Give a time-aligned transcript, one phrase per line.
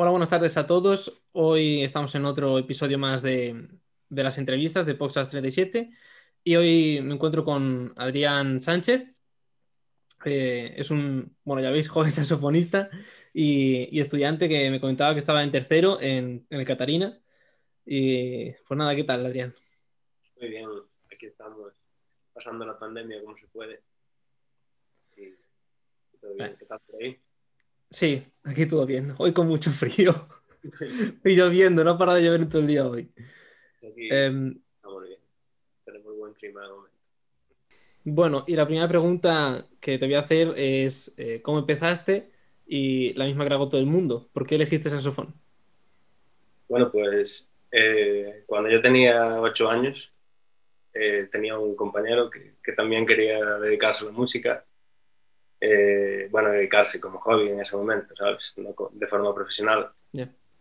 [0.00, 1.24] Hola, buenas tardes a todos.
[1.32, 3.68] Hoy estamos en otro episodio más de,
[4.10, 5.90] las entrevistas de Poxas 37
[6.44, 9.08] y hoy me encuentro con Adrián Sánchez.
[10.24, 12.90] Eh, es un, bueno, ya veis, joven saxofonista
[13.32, 17.20] y, estudiante que me comentaba que estaba en tercero en, el Catarina.
[17.84, 19.52] Y pues nada, ¿qué tal, Adrián?
[20.40, 20.68] Muy bien,
[21.12, 21.74] aquí estamos
[22.32, 23.82] pasando la pandemia como se puede.
[25.16, 25.34] Y,
[26.20, 26.54] todo bien.
[26.56, 27.20] ¿Qué tal por ahí?
[27.90, 29.14] Sí, aquí todo bien.
[29.18, 30.28] Hoy con mucho frío.
[31.24, 33.10] y lloviendo, no ha parado de llover todo el día hoy.
[33.78, 35.20] Aquí em, bien.
[35.84, 36.96] Tenemos buen clima de momento.
[38.04, 42.30] Bueno, y la primera pregunta que te voy a hacer es eh, ¿cómo empezaste?
[42.66, 44.28] Y la misma que hago todo el mundo.
[44.32, 45.34] ¿Por qué elegiste saxofón?
[46.68, 50.12] Bueno, pues eh, cuando yo tenía ocho años,
[50.92, 54.64] eh, tenía un compañero que, que, también quería dedicarse a la música
[55.60, 58.54] eh, bueno, dedicarse como hobby en ese momento, ¿sabes?
[58.56, 59.90] de forma profesional.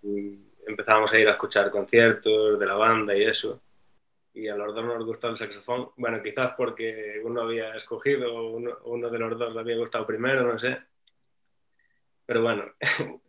[0.01, 3.61] Y empezábamos a ir a escuchar conciertos de la banda y eso.
[4.33, 5.89] Y a los dos nos gustó el saxofón.
[5.97, 10.43] Bueno, quizás porque uno había escogido, uno, uno de los dos le había gustado primero,
[10.43, 10.77] no sé.
[12.25, 12.65] Pero bueno,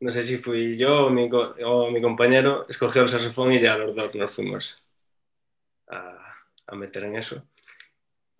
[0.00, 3.78] no sé si fui yo o mi, o mi, compañero, escogió el saxofón y ya
[3.78, 4.82] los dos nos fuimos
[5.88, 6.34] a,
[6.66, 7.42] a meter en eso.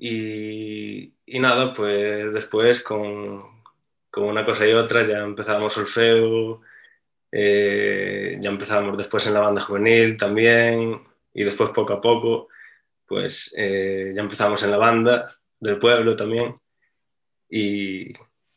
[0.03, 3.62] Y, nada, pues después con,
[4.11, 6.62] con, una cosa y otra ya empezábamos solfeo,
[7.31, 11.03] eh, ya empezábamos después en la banda juvenil también
[11.34, 12.48] y después poco a poco
[13.06, 16.59] pues eh, ya empezamos en la banda del pueblo también.
[17.51, 18.12] Y,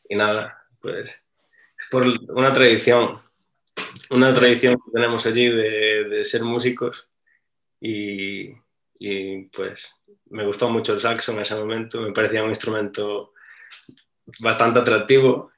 [0.08, 3.22] y nada, pues es por una tradición,
[4.12, 7.10] una tradición que tenemos allí de, de ser músicos
[7.82, 8.54] y,
[9.06, 9.94] y pues
[10.30, 13.34] me gustó mucho el saxo en ese momento, me parecía un instrumento
[14.40, 15.52] bastante atractivo.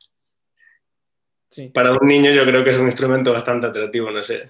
[1.71, 4.49] Para un niño yo creo que es un instrumento bastante atractivo, no sé.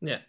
[0.00, 0.26] Ya.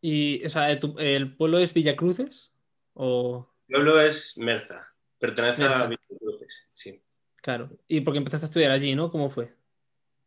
[0.00, 2.50] ¿Y o sea, el pueblo es Villacruces?
[2.94, 3.46] O...
[3.68, 7.02] El pueblo es Merza, pertenece a Villacruces, sí.
[7.36, 9.10] Claro, y porque empezaste a estudiar allí, ¿no?
[9.10, 9.52] ¿Cómo fue?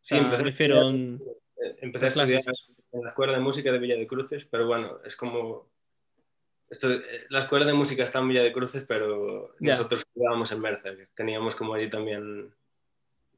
[0.00, 0.84] Sí, empecé, a estudiar,
[1.80, 2.42] empecé a estudiar
[2.96, 5.68] en la Escuela de Música de Villa de Cruces, pero bueno, es como
[6.70, 11.08] eh, la escuela de música está en Villa de Cruces, pero nosotros estudiábamos en Mercer.
[11.14, 12.52] Teníamos como allí también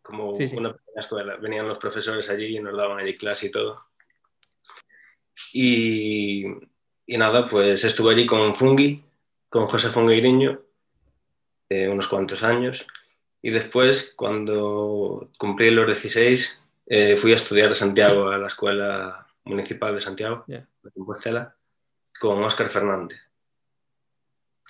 [0.02, 1.36] como una pequeña escuela.
[1.36, 3.78] Venían los profesores allí y nos daban allí clase y todo.
[5.52, 6.46] Y,
[7.06, 9.04] y nada, pues estuve allí con Fungi,
[9.48, 10.62] con José Fungueiriño,
[11.68, 12.86] eh, unos cuantos años.
[13.42, 19.27] Y después, cuando cumplí los 16, eh, fui a estudiar a Santiago, a la Escuela
[19.48, 21.56] Municipal de Santiago, de Compostela
[22.20, 23.18] con Óscar Fernández,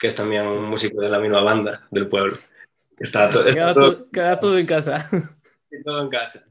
[0.00, 2.36] que es también un músico de la misma banda del pueblo.
[2.98, 3.74] Está queda,
[4.38, 5.08] todo, en casa.
[5.84, 6.44] Todo en casa.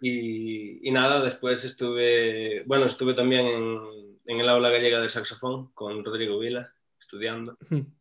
[0.00, 6.38] Y, nada, después estuve, bueno, estuve también en, el aula gallega del saxofón con Rodrigo
[6.38, 7.58] Vila, estudiando.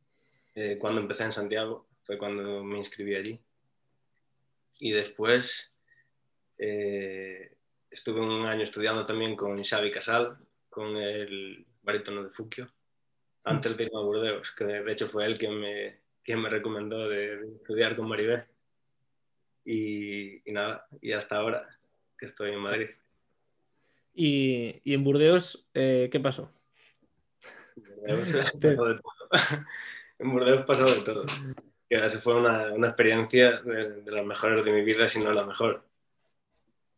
[0.55, 3.39] Eh, cuando empecé en Santiago, fue cuando me inscribí allí.
[4.77, 5.73] Y después
[6.59, 7.52] eh,
[7.93, 10.37] estuve un año estudiando también con Xavi Casal,
[10.69, 12.69] con el barítono de Fuquio,
[13.43, 17.07] antes de ir a Burdeos, que de hecho fue él quien me, quien me recomendó
[17.07, 18.45] de, estudiar con Maribel.
[19.65, 21.69] Y, nada, y hasta ahora
[22.17, 22.89] que estoy en Madrid.
[24.13, 26.51] ¿Y, y en Burdeos eh, qué pasó?
[30.19, 31.25] En Burdeos pasó de todo.
[31.89, 35.43] Que fue una, una experiencia de, de, las mejores de mi vida, si no la
[35.43, 35.83] mejor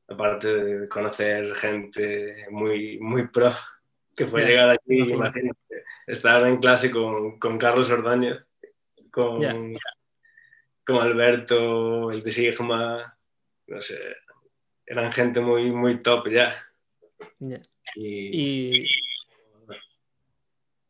[0.07, 3.53] aparte de conocer gente muy, muy pro,
[4.15, 8.37] que fue llegar aquí, imagínate, estar en clase con, con Carlos Ordóñez,
[9.11, 9.77] con,
[10.85, 13.17] con Alberto, el de Sigma,
[13.67, 13.99] no sé,
[14.85, 16.55] eran gente muy, muy top ya.
[17.95, 18.85] Y,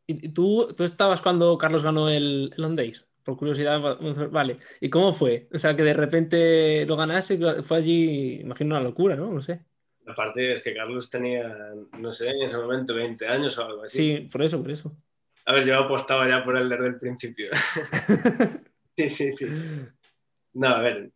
[0.06, 3.06] y, tú, tú estabas cuando Carlos ganó el, el On Days?
[3.26, 3.80] Por curiosidad,
[4.30, 4.58] vale.
[4.80, 5.48] ¿Y cómo fue?
[5.52, 9.32] O sea, que de repente lo ganase, fue allí, imagino una locura, ¿no?
[9.32, 9.64] No sé.
[10.06, 13.98] Aparte es que Carlos tenía, no sé, en ese momento 20 años o algo así.
[13.98, 14.96] Sí, por eso, por eso.
[15.44, 17.50] A ver, yo apostaba ya por él desde el principio.
[18.96, 19.46] sí, sí, sí.
[20.52, 21.10] No, a ver.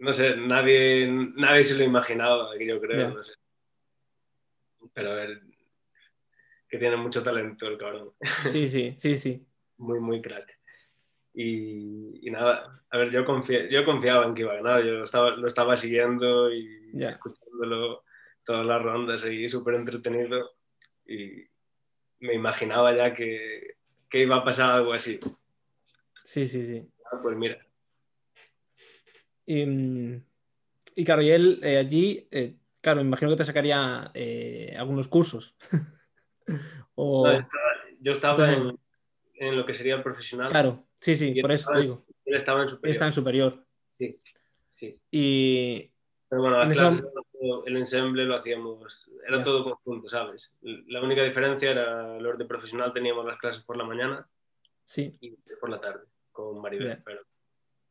[0.00, 1.06] No sé, nadie,
[1.36, 3.34] nadie se lo imaginaba, yo creo, no sé.
[4.92, 5.42] Pero a ver,
[6.68, 8.14] que tiene mucho talento el cabrón.
[8.50, 9.46] sí, sí, sí, sí.
[9.76, 10.55] Muy, muy crack.
[11.38, 13.24] Y, nada, a ver, yo,
[13.70, 18.04] yo confiaba en que iba a ganar, yo estaba, lo estaba siguiendo y escuchándolo
[18.42, 20.56] todas las rondas y súper entretenido
[21.06, 21.44] y
[22.20, 23.76] me imaginaba ya que,
[24.08, 25.20] que, iba a pasar algo así.
[26.24, 26.88] Sí, sí, sí.
[27.12, 27.58] Ah, pues mira.
[29.44, 30.24] Y, mm,
[30.94, 35.06] y claro, y él eh, allí, eh, claro, me imagino que te sacaría eh, algunos
[35.06, 35.54] cursos.
[36.94, 37.28] o...
[38.00, 38.78] yo estaba, en,
[39.34, 40.48] en, lo que sería el profesional.
[40.48, 42.04] Claro, sí, sí, por eso te digo.
[42.24, 42.92] Él estaba en superior.
[42.92, 43.66] Está en superior.
[43.88, 44.18] Sí,
[44.74, 45.00] sí.
[45.10, 45.90] Y...
[46.28, 47.06] Pero bueno, las clases,
[47.66, 50.54] el ensemble lo hacíamos, era todo conjunto, ¿sabes?
[50.60, 54.28] La única diferencia era los de profesional teníamos las clases por la mañana
[54.84, 55.16] sí.
[55.20, 57.22] y por la tarde con Maribel, pero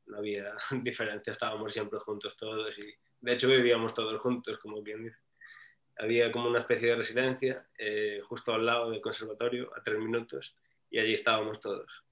[0.07, 5.03] no había diferencia, estábamos siempre juntos todos y de hecho vivíamos todos juntos, como quien
[5.03, 5.17] dice.
[5.97, 10.55] Había como una especie de residencia eh, justo al lado del conservatorio, a tres minutos,
[10.89, 12.04] y allí estábamos todos.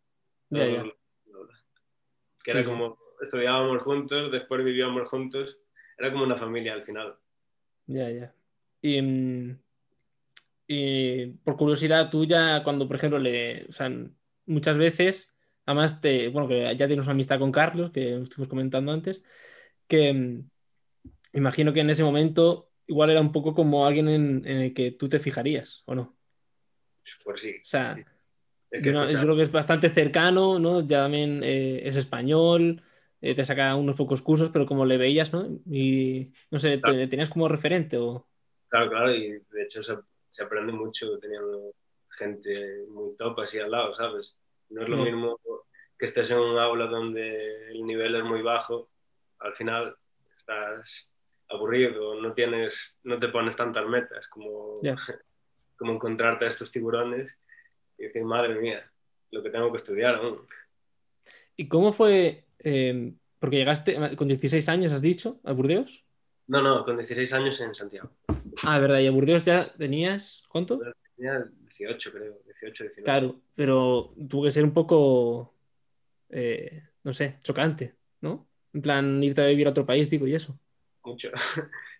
[2.43, 5.59] Que era como, estudiábamos juntos, después vivíamos juntos,
[5.97, 7.15] era como una familia al final.
[7.87, 8.33] Ya, ya.
[8.81, 9.59] Y, mm,
[10.67, 13.91] y por curiosidad tuya, cuando por ejemplo le, o sea,
[14.45, 15.33] muchas veces
[15.65, 19.23] Además, te, bueno, que ya tienes una amistad con Carlos, que estuvimos comentando antes,
[19.87, 20.49] que mm,
[21.33, 25.07] imagino que en ese momento igual era un poco como alguien en, el que tú
[25.07, 26.17] te fijarías, ¿o no?
[27.23, 27.55] Pues sí.
[27.61, 27.95] O sea,
[28.81, 30.81] yo, creo que es bastante cercano, ¿no?
[30.81, 32.81] Ya también eh, es español,
[33.21, 35.47] eh, te saca unos pocos cursos, pero como le veías, ¿no?
[35.69, 38.27] Y no sé, ¿te, ¿tenías como referente o...?
[38.67, 39.95] Claro, claro, y de hecho se,
[40.27, 41.73] se aprende mucho teniendo
[42.09, 44.39] gente muy top así al lado, ¿sabes?
[44.69, 45.39] No es lo mismo
[45.97, 48.89] que estés en un aula donde el nivel es muy bajo,
[49.39, 49.95] al final
[50.35, 51.09] estás
[51.49, 54.81] aburrido, no tienes, no te pones tantas metas como,
[55.77, 57.37] como encontrarte a estos tiburones
[57.97, 58.91] y decir, madre mía,
[59.31, 60.47] lo que tengo que estudiar aún.
[61.55, 62.45] ¿Y cómo fue?
[62.59, 66.05] Eh, porque llegaste con 16 años, has dicho, a Burdeos.
[66.47, 68.09] No, no, con 16 años en Santiago.
[68.63, 70.79] Ah, verdad, y a Burdeos ya tenías, ¿cuánto?
[71.15, 71.45] Tenía
[71.77, 72.43] 18, creo.
[73.03, 75.53] Claro, pero tuvo que ser un poco,
[76.29, 78.47] eh, no sé, chocante, ¿no?
[78.73, 80.57] En plan, irte a vivir a otro país, digo, y eso.
[81.03, 81.29] Mucho.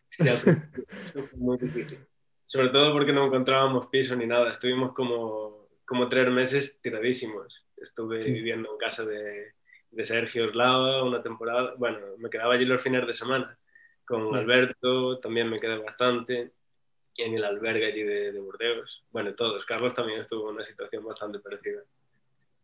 [1.36, 2.00] muy difícil.
[2.46, 4.52] Sobre todo porque no encontrábamos piso ni nada.
[4.52, 7.66] Estuvimos como, como tres meses tiradísimos.
[7.78, 9.54] Estuve viviendo en casa de,
[9.92, 11.74] de Sergio Oslava una temporada.
[11.78, 13.58] Bueno, me quedaba allí los fines de semana.
[14.06, 16.52] Con Alberto también me quedé bastante
[17.18, 19.06] en el albergue allí de, de, Burdeos.
[19.12, 19.66] Bueno, todos.
[19.66, 21.84] Carlos también estuvo en una situación bastante parecida.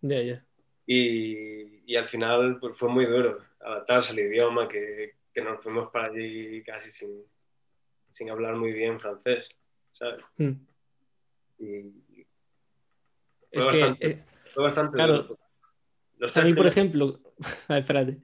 [0.01, 0.45] Ya, ya.
[0.85, 5.91] Y, y, al final pues, fue muy duro adaptarse al idioma, que, que nos fuimos
[5.91, 7.23] para allí casi sin,
[8.09, 9.49] sin hablar muy bien francés,
[9.91, 10.25] ¿sabes?
[10.37, 10.53] Hmm.
[11.59, 11.93] Y
[13.51, 14.23] fue es bastante, que, eh,
[14.53, 15.39] fue bastante claro, duro.
[16.17, 17.19] Los a mí, por ejemplo,
[17.69, 18.19] espérate,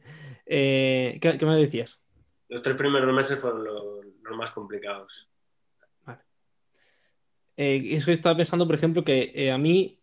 [0.45, 2.01] eh, ¿qué, ¿qué, me decías?
[2.49, 5.29] Los tres primeros meses fueron los, los más complicados.
[7.57, 10.01] Eh, es que estaba pensando, por ejemplo, que eh, a mí,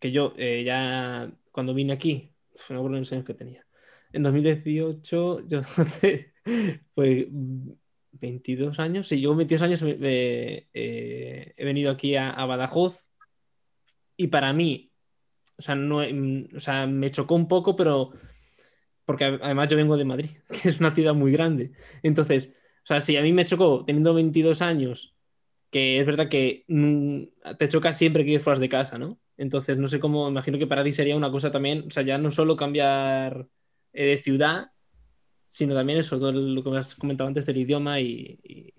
[0.00, 2.34] que yo eh, ya cuando vine aquí,
[2.70, 3.64] no acuerdo los años que tenía.
[4.12, 5.60] En 2018, yo
[6.94, 7.26] pues
[8.12, 13.10] 22 años, sí, yo 22 años he venido aquí a, a, Badajoz
[14.16, 14.92] y para mí,
[15.56, 18.12] o sea, no, o sea, me chocó un poco, pero
[19.04, 20.30] porque además yo vengo de Madrid,
[20.62, 21.72] que es una ciudad muy grande.
[22.02, 22.54] Entonces,
[22.84, 25.12] o sea, si a mí me chocó teniendo 22 años
[25.72, 29.18] que es verdad que mm, te choca siempre que fueras de casa, ¿no?
[29.38, 32.18] Entonces, no sé cómo, imagino que para ti sería una cosa también, o sea, ya
[32.18, 33.48] no solo cambiar
[33.94, 34.70] eh, de ciudad,
[35.46, 38.38] sino también eso, todo lo que me has comentado antes del idioma y...
[38.44, 38.74] y,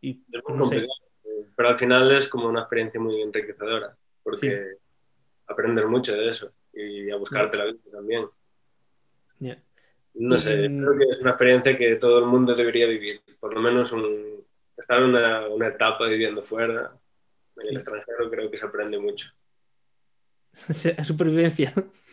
[0.00, 0.84] y no sé.
[1.54, 4.78] Pero al final es como una experiencia muy enriquecedora, porque sí.
[5.46, 8.26] aprendes mucho de eso y a buscarte la vida también.
[9.38, 9.62] Yeah.
[10.14, 13.60] No sé, creo que es una experiencia que todo el mundo debería vivir, por lo
[13.60, 14.44] menos un,
[14.76, 16.90] estar en una, una, etapa viviendo fuera,
[17.56, 17.68] en sí.
[17.70, 19.28] el extranjero, creo que se aprende mucho.
[21.04, 21.72] Supervivencia.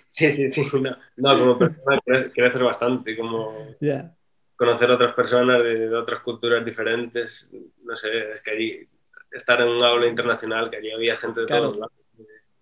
[0.09, 0.67] Sí, sí, sí.
[0.79, 4.15] No, no como persona creces bastante, como yeah.
[4.55, 7.47] conocer a otras personas de, de, otras culturas diferentes.
[7.83, 8.87] No sé, es que allí
[9.31, 11.63] estar en un aula internacional, que allí había gente de claro.
[11.63, 12.02] todos lados.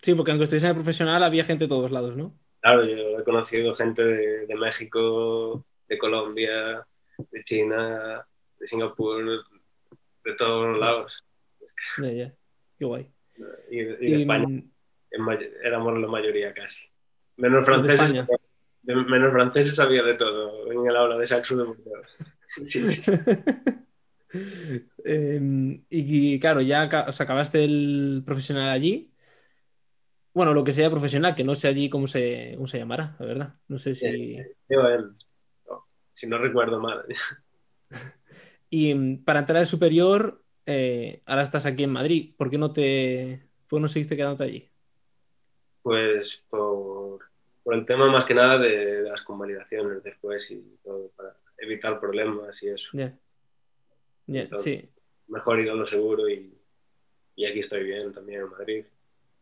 [0.01, 2.33] Sí, porque aunque estuviese en el profesional, había gente de todos lados, ¿no?
[2.59, 6.85] Claro, yo he conocido gente de, de México, de Colombia,
[7.17, 8.25] de China,
[8.59, 9.43] de Singapur,
[10.23, 11.25] de todos lados.
[12.01, 12.33] Ya, ya.
[12.77, 13.11] Qué guay.
[13.69, 14.63] Y, y de y, España
[15.11, 16.85] en, éramos la mayoría casi.
[17.37, 18.13] Menos franceses,
[18.83, 22.17] de menos franceses había de todo en el aula de Saxo de Burdeos.
[22.65, 23.01] Sí, sí.
[25.05, 25.39] eh,
[25.89, 29.09] y, y, claro, ya o sea, acabaste el profesional allí.
[30.33, 33.25] Bueno, lo que sea profesional, que no sé allí cómo se, cómo se llamará, la
[33.25, 33.55] verdad.
[33.67, 34.05] No sé si.
[34.05, 37.05] Eh, no, si no recuerdo mal.
[38.73, 42.33] Y mm, para entrar al superior, eh, ahora estás aquí en Madrid.
[42.37, 44.69] ¿Por qué no te por qué no seguiste quedándote allí?
[45.81, 47.19] Pues por,
[47.63, 51.09] por, el tema más que nada de, de las convalidaciones después y todo.
[51.17, 51.35] Para...
[51.57, 52.89] evitar problemas y eso.
[52.93, 53.13] Ya.
[54.27, 54.89] Entonces, sí.
[55.27, 56.57] Mejor ir a lo seguro y,
[57.35, 58.85] y aquí estoy bien también en Madrid.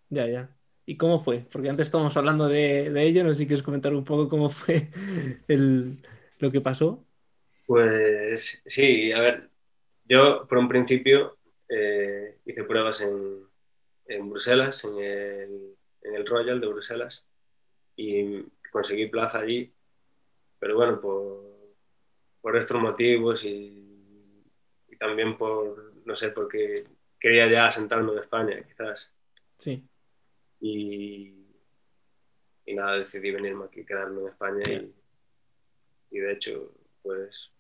[0.10, 0.50] Ya, ya.
[0.90, 1.46] ¿Y cómo fue?
[1.52, 4.50] Porque antes estábamos hablando de, de ello, no sé si quieres comentar un poco cómo
[4.50, 4.90] fue
[5.48, 6.00] el,
[6.40, 7.06] lo que pasó.
[7.66, 9.52] Pues sí, a ver,
[10.06, 11.38] yo por un principio
[11.70, 13.46] eh, hice pruebas en,
[14.06, 17.26] en Bruselas, en el, en el Royal de Bruselas,
[17.96, 19.74] y conseguí plaza allí,
[20.60, 21.44] pero bueno, por,
[22.42, 24.46] por estos motivos y,
[24.88, 26.86] y también por, no sé, porque
[27.20, 29.14] quería ya asentarme en España, quizás.
[29.58, 29.89] Sí.
[30.60, 31.34] Y,
[32.66, 34.94] y nada, decidí venirme aquí, quedarme en España y,
[36.12, 37.52] y de hecho, pues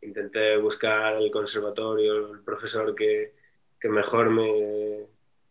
[0.00, 3.34] intenté buscar el conservatorio, el profesor que,
[3.80, 5.06] que mejor me,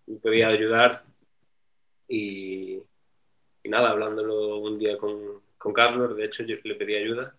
[0.06, 1.04] me podía ayudar
[2.08, 2.82] y,
[3.64, 7.36] y nada, hablándolo un día con, con Carlos, de hecho yo le pedí ayuda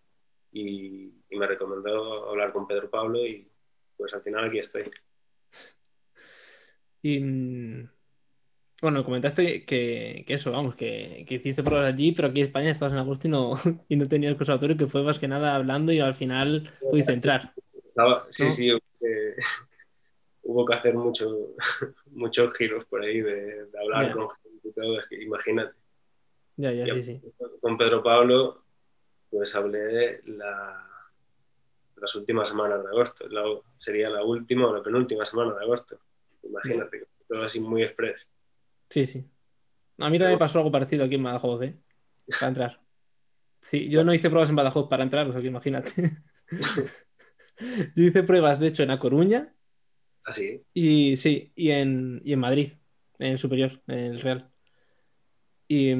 [0.52, 3.46] y, y me recomendó hablar con Pedro Pablo y
[3.96, 4.90] pues al final aquí estoy.
[7.02, 7.88] Y mm,
[8.80, 12.70] bueno, comentaste que, que eso, vamos, que, que hiciste pruebas allí, pero aquí en España
[12.70, 13.54] estabas en agosto y no,
[13.88, 17.54] y no tenías conservatorio, que fue más que nada hablando y al final pudiste entrar.
[17.84, 18.50] Estaba, sí, ¿No?
[18.50, 19.36] sí, eh,
[20.42, 21.54] hubo que hacer mucho,
[22.12, 25.74] muchos giros por ahí de, de hablar con gente y todo, imagínate.
[26.56, 27.22] Ya, ya, sí, sí.
[27.60, 28.64] Con Pedro Pablo,
[29.30, 30.84] pues hablé la,
[31.96, 33.28] las últimas semanas de agosto.
[33.28, 33.44] La-
[33.78, 36.00] sería la última o la penúltima semana de agosto.
[36.42, 38.26] Imagínate, todo así muy express.
[38.90, 39.30] Sí, sí.
[39.98, 41.78] A mí también me pasó algo parecido aquí en Badajoz, ¿eh?
[42.38, 42.80] Para entrar.
[43.60, 46.22] Sí, yo no hice pruebas en Badajoz para entrar, o sea que imagínate.
[47.94, 49.52] Yo hice pruebas, de hecho, en A Coruña
[50.26, 50.64] Así.
[50.74, 52.72] y sí, y en, y en Madrid,
[53.18, 54.52] en el superior, en el Real.
[55.68, 55.92] Y,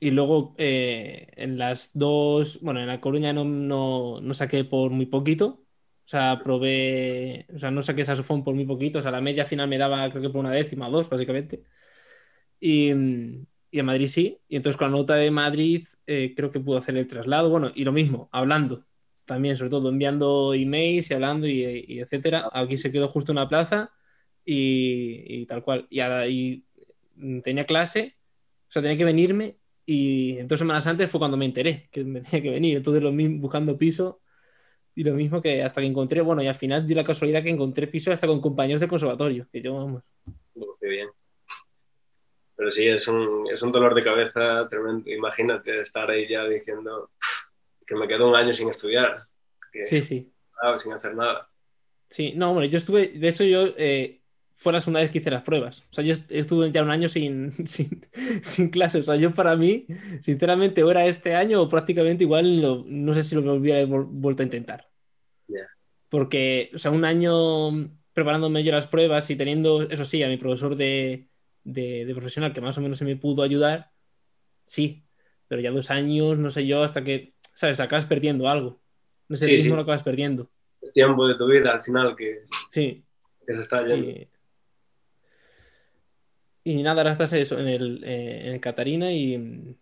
[0.00, 4.90] y luego eh, en las dos, bueno, en La Coruña no, no, no saqué por
[4.90, 5.63] muy poquito.
[6.06, 8.98] O sea, probé, o sea, no saqué saxofón por muy poquito.
[8.98, 11.64] O sea, la media final me daba, creo que por una décima o dos, básicamente.
[12.60, 12.90] Y,
[13.70, 14.40] y en Madrid sí.
[14.48, 17.50] Y entonces con la nota de Madrid eh, creo que pude hacer el traslado.
[17.50, 18.84] Bueno, y lo mismo, hablando
[19.24, 22.48] también, sobre todo enviando emails y hablando y, y etcétera.
[22.52, 23.92] Aquí se quedó justo una plaza
[24.44, 25.86] y, y tal cual.
[25.90, 26.66] Y, ahora- y
[27.16, 28.16] mm, tenía clase,
[28.68, 32.04] o sea, tenía que venirme y en dos semanas antes fue cuando me enteré que
[32.04, 32.76] me tenía que venir.
[32.76, 34.20] Entonces lo mismo, buscando piso
[34.94, 37.50] y lo mismo que hasta que encontré, bueno, y al final dio la casualidad que
[37.50, 40.02] encontré piso hasta con compañeros del conservatorio, que yo, vamos,
[40.80, 41.08] qué bien.
[42.56, 45.10] Pero sí, es un, es un dolor de cabeza tremendo.
[45.10, 47.10] Imagínate estar ahí ya diciendo
[47.84, 49.26] que me quedo un año sin estudiar,
[49.72, 50.32] que, sí, sí.
[50.62, 51.50] ah, sin hacer nada.
[52.08, 54.20] Sí, no, bueno, yo estuve, de hecho yo eh,
[54.54, 55.84] fue la segunda vez que hice las pruebas.
[55.90, 58.06] O sea, yo est- estuve ya un año sin, sin,
[58.42, 58.98] sin clase.
[58.98, 59.86] O sea, yo para mí,
[60.20, 64.42] sinceramente, o era este año o prácticamente igual, lo- no sé si lo hubiera vuelto
[64.42, 64.88] a intentar.
[65.48, 65.66] Ya.
[66.08, 70.36] Porque, o sea, un año preparándome yo las pruebas y teniendo, eso sí, a mi
[70.36, 71.28] profesor de,
[71.64, 73.90] de, de profesional que más o menos se me pudo ayudar,
[74.64, 75.04] sí,
[75.48, 77.80] pero ya dos años, no sé yo, hasta que, ¿sabes?
[77.80, 78.80] Acabas perdiendo algo.
[79.28, 79.76] No sé, Sí, ritmo sí.
[79.76, 80.48] lo acabas perdiendo.
[80.80, 83.04] El tiempo de tu vida al final que, Sí.
[83.46, 84.08] que se está yendo.
[84.10, 84.28] Y,
[86.64, 89.76] y nada, ahora estás eso, en el, eh, en el Catarina y,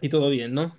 [0.00, 0.76] y todo bien, ¿no?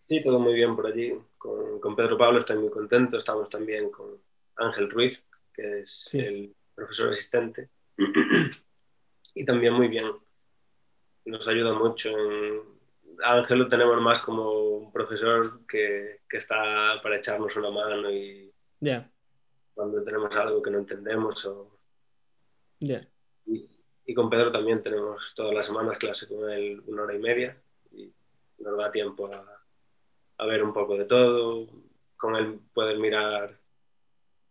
[0.00, 1.14] Sí, todo muy bien por allí.
[1.38, 3.18] Con, con Pedro Pablo estoy muy contento.
[3.18, 4.20] Estamos también con
[4.56, 6.18] Ángel Ruiz, que es Sí.
[6.18, 7.68] el profesor asistente.
[9.34, 10.06] y también muy bien.
[11.26, 12.08] Nos ayuda mucho.
[12.10, 12.60] En...
[13.24, 18.52] Ángel lo tenemos más como un profesor que, que está para echarnos una mano y
[19.74, 21.44] cuando tenemos algo que no entendemos.
[21.46, 21.78] O...
[22.80, 23.06] ya.
[24.12, 27.56] Y, con Pedro también tenemos todas las semanas clase con él una hora y media
[27.92, 28.12] y
[28.58, 29.62] nos da tiempo a,
[30.38, 31.66] a ver un poco de todo.
[32.16, 33.58] Con él puedes mirar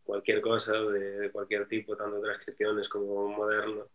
[0.03, 3.87] cualquier cosa de, de cualquier tipo, tanto transcripciones como moderno.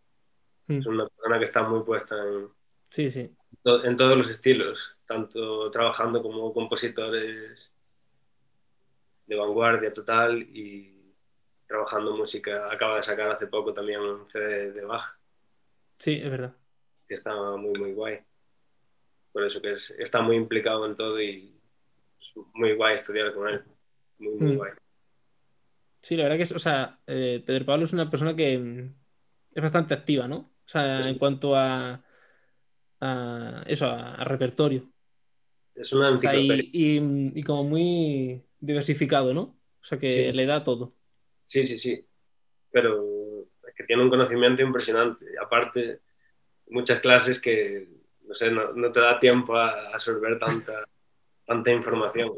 [0.69, 0.79] Mm.
[0.79, 2.49] Es una persona que está muy puesta en,
[2.89, 3.35] Sí, sí.
[3.63, 7.73] to- en todos los estilos, tanto trabajando como compositores
[9.27, 11.13] de vanguardia total y
[11.67, 12.71] trabajando música.
[12.71, 15.16] Acaba de sacar hace poco también un CD de Bach
[15.99, 16.55] Sí, es verdad.
[17.09, 18.19] que está muy, muy guay.
[19.33, 21.57] Por eso que es- está muy implicado en todo y
[22.21, 23.63] es muy guay estudiar con él.
[24.19, 24.57] Muy, muy Mm.
[24.57, 24.73] guay.
[26.03, 28.95] Sí, la verdad que es, o sea, eh, Pedro Pablo es una persona que mm,
[29.55, 30.37] es bastante activa, ¿no?
[30.37, 31.09] O sea, Sí.
[31.11, 32.05] en cuanto a,
[33.01, 34.91] a eso, a, a repertorio.
[35.75, 36.71] Es una O sea, enciclopedia.
[36.73, 39.43] y, y- y como muy diversificado, ¿no?
[39.43, 40.33] O sea, que Sí.
[40.33, 40.97] le da todo.
[41.45, 42.05] Sí, sí, sí.
[42.71, 43.05] Pero
[43.77, 45.27] que tiene un conocimiento impresionante.
[45.41, 46.01] Aparte,
[46.69, 47.89] muchas clases que,
[48.27, 50.85] no sé, no, no te da tiempo a absorber tanta,
[51.47, 52.33] tanta información.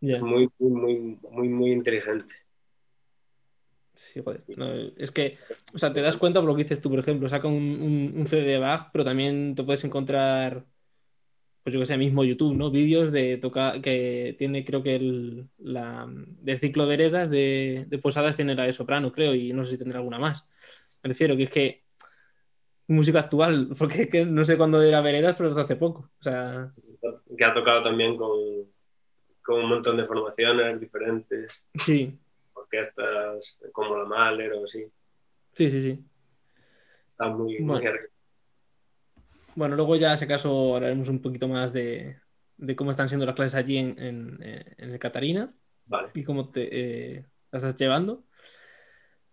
[0.00, 2.34] Es muy, muy, muy, muy inteligente.
[3.94, 4.42] Sí, joder.
[4.96, 5.28] es que,
[5.74, 8.26] o sea, te das cuenta por lo que dices tú, por ejemplo, saca un, un,
[8.26, 10.64] CD de Bach, pero también te puedes encontrar,
[11.62, 12.70] pues yo que sé, mismo YouTube, ¿no?
[12.70, 17.98] Vídeos de tocar, que tiene, creo que el la, del ciclo de heredas de, de
[17.98, 20.48] Posadas tiene la de soprano, creo, y no sé si tendrá alguna más.
[21.02, 21.84] Me refiero que es que
[22.88, 26.10] música actual, porque es que no sé cuándo era Veredas, pero hasta hace poco.
[26.18, 26.72] O sea...
[27.36, 28.38] Que ha tocado también con,
[29.42, 31.62] con un montón de formaciones diferentes.
[31.84, 32.18] Sí
[32.70, 34.86] orquestas como la Mahler o así.
[35.52, 36.04] Sí, sí, sí.
[37.08, 37.82] Está muy, bueno.
[37.82, 38.00] muy
[39.60, 42.16] Bueno, luego ya, si acaso, hablaremos un poquito más de,
[42.56, 45.52] de cómo están siendo las clases allí en, en, en el Catarina
[45.84, 46.08] vale.
[46.14, 48.24] y cómo te eh, las estás llevando.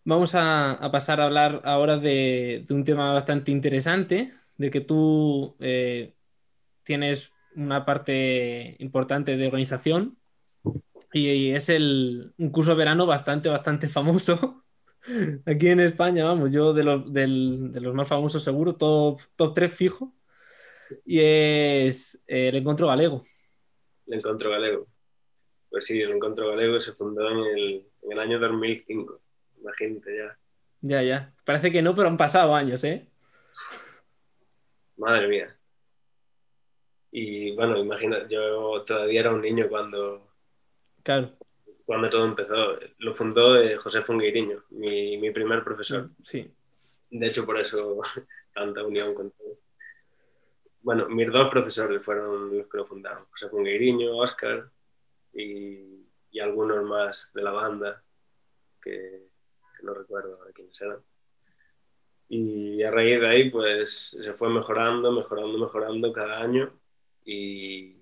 [0.04, 4.82] Vamos a, a, pasar a hablar ahora de, de, un tema bastante interesante, de que
[4.82, 6.14] tú eh,
[6.84, 10.18] tienes una parte importante de organización
[11.14, 14.66] y, es el, un curso de verano bastante, bastante famoso.
[15.46, 19.54] Aquí en España, vamos, yo de los, del, de los más famosos seguro, top, top
[19.54, 20.17] 3 fijo.
[21.06, 23.22] Y es eh, el Encuentro Galego.
[24.08, 24.88] El Encuentro Galego.
[25.70, 29.22] Pues sí, el Encuentro Galego se fundó en el, en el año 2005.
[29.62, 30.40] Imagínate ya.
[30.82, 31.34] Ya, ya.
[31.44, 33.08] Parece que no, pero han pasado años, ¿eh?
[34.96, 35.58] Madre mía.
[37.12, 40.28] Y bueno, imagina, yo todavía era un niño cuando,
[41.08, 41.32] Claro.
[41.86, 42.78] Cuando todo empezó.
[42.98, 46.10] Lo fundó eh, José Fungueiriño, mi, mi, primer profesor.
[46.22, 46.52] Sí.
[47.12, 48.02] De hecho, por eso
[48.54, 49.58] tanta unión con todo.
[50.88, 53.26] Bueno, mis dos profesores fueron los que lo fundaron.
[53.32, 54.72] José Fungueiriño, Oscar
[55.34, 58.02] y, y algunos más de la banda,
[58.82, 59.28] que,
[59.76, 61.00] que no recuerdo ahora quiénes eran.
[62.30, 66.80] Y a raíz de ahí, pues se fue mejorando, mejorando, mejorando cada año.
[67.26, 67.98] Y,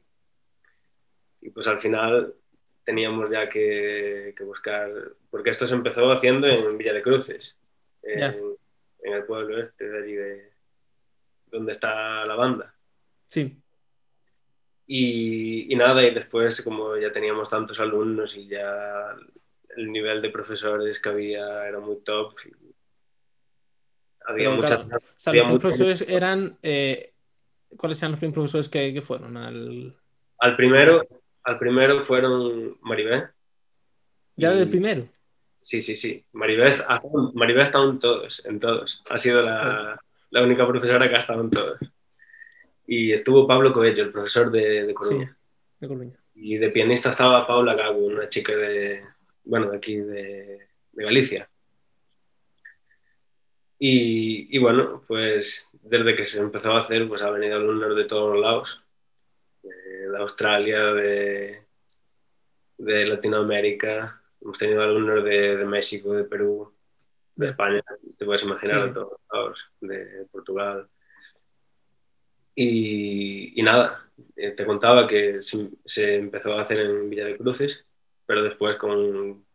[1.42, 2.36] y pues al final
[2.84, 4.92] teníamos ya que, que, buscar,
[5.32, 7.58] porque esto se empezó haciendo en Villa de Cruces,
[8.04, 8.38] en, yeah.
[9.00, 10.54] en el pueblo este de allí, de,
[11.48, 12.74] donde está la banda.
[13.36, 13.62] Sí.
[14.88, 19.13] Y, y, nada, y después como ya teníamos tantos alumnos y ya
[19.76, 22.34] el nivel de profesores que había era muy top.
[24.26, 24.86] Había Pero, muchas...
[24.86, 26.13] Claro, o sea, había los profesores mucho...
[26.13, 26.58] eran...
[26.63, 27.13] Eh,
[27.76, 29.98] ¿Cuáles eran los primeros profesores que, que fueron al...?
[30.38, 31.06] Al primero,
[31.43, 33.32] al primero fueron Maribé.
[34.38, 35.10] ¿Ya del primero?
[35.56, 36.26] Sí, sí, sí.
[36.32, 36.69] Maribé,
[37.34, 39.04] Maribé ha estado en todos, en todos.
[39.10, 41.80] Ha sido la, la, única profesora que ha estado en todos.
[42.88, 45.28] Y estuvo Pablo Coello, el profesor de, de Coruña.
[45.28, 46.19] Sí, de Coruña.
[46.36, 49.04] Y de pianista estaba Paula Gago, una chica de,
[49.43, 51.50] bueno, de aquí, de, de Galicia.
[53.80, 58.06] Y, y, bueno, pues desde que se empezó a hacer, pues ha venido alumnos de
[58.06, 58.82] todos lados
[60.12, 61.65] de Australia, de,
[62.78, 66.74] de, Latinoamérica, hemos tenido alumnos de, de México, de Perú,
[67.36, 67.84] de España,
[68.17, 68.88] te puedes imaginar, sí.
[68.88, 70.88] de todos lados, de Portugal.
[72.56, 77.38] Y, y, nada, eh, te contaba que se, se, empezó a hacer en Villa de
[77.38, 77.86] Cruces,
[78.26, 79.46] pero después con,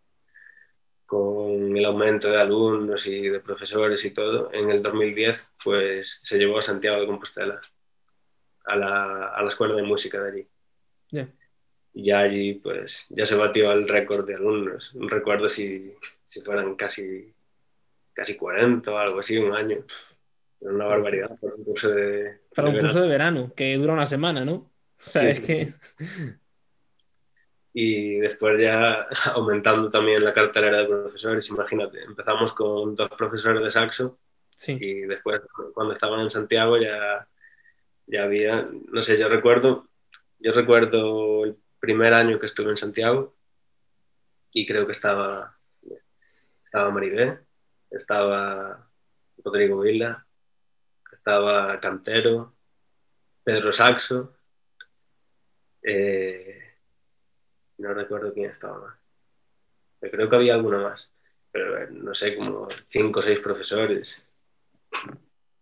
[1.07, 6.39] con el aumento de alumnos y de profesores y todo, en el 2010 pues se
[6.39, 7.61] llevó a Santiago de Compostela
[8.67, 10.49] a la, a la escuela de música de allí.
[11.11, 11.33] Yeah.
[11.93, 14.95] Y ya allí, pues, ya se batió el récord de alumnos.
[14.95, 15.93] No recuerdo si,
[16.25, 17.35] si fueran casi,
[18.13, 19.85] casi 40 o algo así, un año.
[20.61, 22.41] Era una barbaridad para un curso de.
[22.55, 24.55] Para de un curso de verano, que dura una semana, ¿no?
[24.55, 25.43] O sea, Sí, es sí.
[25.47, 25.75] que.
[27.73, 33.71] Y después ya aumentando también la cartelera de profesores, imagínate, empezamos con dos profesores de
[33.71, 34.19] saxo
[34.57, 34.77] Sí.
[34.79, 35.41] y después
[35.73, 37.27] cuando estaban en Santiago ya,
[38.07, 39.89] ya había, no sé, yo recuerdo,
[40.39, 43.35] yo recuerdo el primer año que estuve en Santiago
[44.53, 45.57] y creo que estaba,
[46.65, 47.39] estaba Maribé,
[47.91, 48.87] estaba
[49.43, 50.27] Rodrigo Vila,
[51.21, 52.55] estaba Cantero,
[53.45, 54.33] Pedro Saxo,
[55.83, 56.59] eh,
[57.79, 58.95] no recuerdo quién estaba más.
[60.01, 61.11] Pero creo que había alguno más,
[61.53, 64.25] pero eh, no sé, como cinco o seis profesores.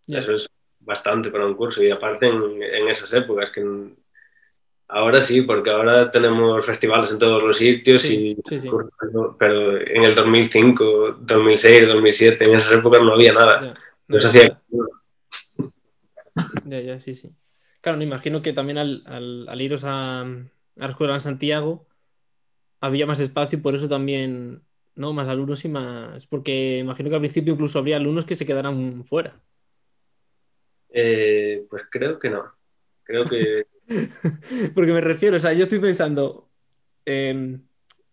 [0.07, 3.97] Eso es bastante para un curso y aparte en, en esas épocas que en-
[4.87, 8.69] ahora sí, porque ahora tenemos festivales en todos los sitios Sí, y sí, sí.
[9.37, 13.77] pero en el 2005, 2006, 2007, en esas épocas no había nada.
[14.07, 14.59] No se hacía
[16.69, 17.35] Ya, ya, sí, sí.
[17.81, 20.25] Claro, me imagino que también al, al- al iros a, a
[20.75, 21.87] la escuela en Santiago
[22.81, 24.63] había más espacio y por eso también,
[24.95, 25.13] ¿no?
[25.13, 26.27] Más alumnos y más.
[26.27, 29.41] Porque imagino que al principio incluso habría alumnos que se quedaran fuera.
[30.89, 32.53] Eh, pues creo que no.
[33.03, 33.63] Creo que
[34.75, 36.49] Porque me refiero, o sea, yo estoy pensando,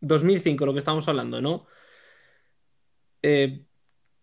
[0.01, 1.66] 2005, em, lo que estamos hablando, ¿no?
[3.23, 3.65] Eh,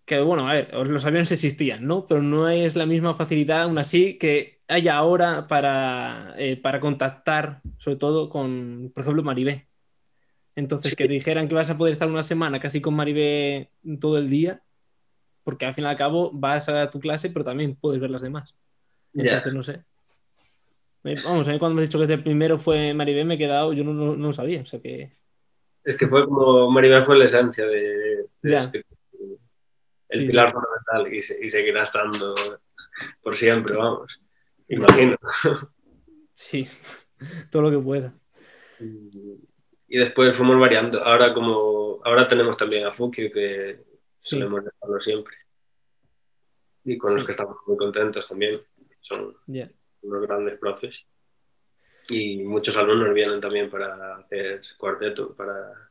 [0.06, 2.08] que bueno, a ver, los aviones existían, ¿no?
[2.08, 7.62] Pero no es la misma facilidad, aún así, que haya ahora para, eh, para contactar,
[7.78, 9.68] sobre todo con, por ejemplo, Maribé.
[10.56, 14.30] Entonces, que dijeran que vas a poder estar una semana casi con Maribé todo el
[14.30, 14.62] día,
[15.44, 18.22] porque al fin y al cabo vas a tu clase, pero también puedes ver las
[18.22, 18.56] demás.
[19.14, 19.84] Entonces, no sé.
[21.26, 23.38] Vamos, a mí cuando me has dicho que desde el primero fue Maribel, me he
[23.38, 25.18] quedado, yo no, no, lo sabía, o sea que...
[25.84, 28.86] Es que fue como Maribel fue la esencia de, este,
[30.14, 32.36] el pilar fundamental y, y, seguirá estando
[33.22, 34.22] por siempre, vamos,
[34.68, 35.18] imagino.
[36.34, 36.68] Sí,
[37.52, 38.14] todo lo que pueda.
[38.80, 43.84] Y, después fuimos variando, ahora como, ahora tenemos también a Fukio que
[44.20, 45.36] solemos dejarlo siempre.
[46.84, 48.60] Y con los que estamos muy contentos también,
[48.98, 49.36] son
[50.02, 51.06] unos grandes profes.
[52.10, 55.90] Y muchos alumnos vienen también para hacer cuarteto, para...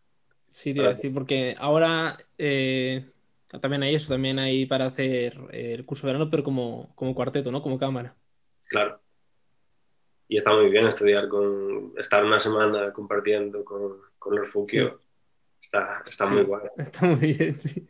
[0.49, 3.12] Sí, tío, decir, porque ahora eh,
[3.61, 7.51] también hay eso, también hay para hacer el curso de verano, pero como, como cuarteto,
[7.51, 7.63] ¿no?
[7.63, 8.17] Como cámara.
[8.69, 9.01] Claro.
[10.29, 15.03] Y está muy bien estudiar con, estar una semana compartiendo con, con los Fukio.
[15.61, 16.65] Está, está muy guay.
[16.79, 17.87] Está muy bien, sí.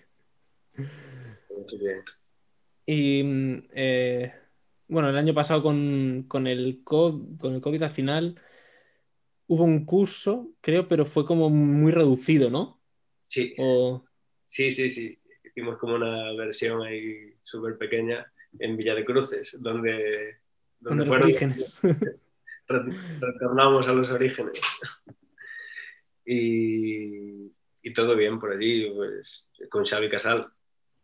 [0.77, 2.03] Muy bien.
[2.85, 3.23] Y
[3.73, 4.33] eh,
[4.89, 8.41] bueno, el año pasado con, el COVID, con el COVID al final
[9.47, 12.83] hubo un curso, creo, pero fue como muy reducido, ¿no?
[13.25, 13.55] Sí.
[14.47, 15.19] Sí, sí, sí.
[15.55, 20.39] Hicimos como una versión ahí súper pequeña en Villa de Cruces, donde,
[20.81, 21.79] donde, los orígenes.
[22.69, 24.59] Retornamos a los orígenes.
[26.25, 27.51] Y,
[27.95, 30.51] todo bien por allí, pues con Xavi Casal.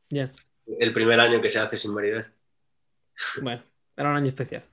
[0.09, 0.33] Ya.
[0.79, 2.25] El primer año que se hace sin Maribel.
[3.43, 3.63] Bueno,
[3.97, 4.65] era un año especial.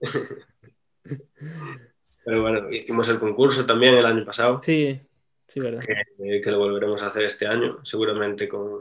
[2.24, 4.60] Pero bueno, hicimos el concurso también el año pasado.
[4.62, 5.00] Sí,
[5.46, 5.82] sí, verdad.
[5.82, 8.78] Que, lo volveremos a hacer este año, seguramente con,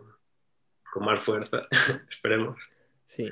[0.99, 1.67] más fuerza,
[2.10, 2.60] esperemos.
[3.06, 3.32] Sí.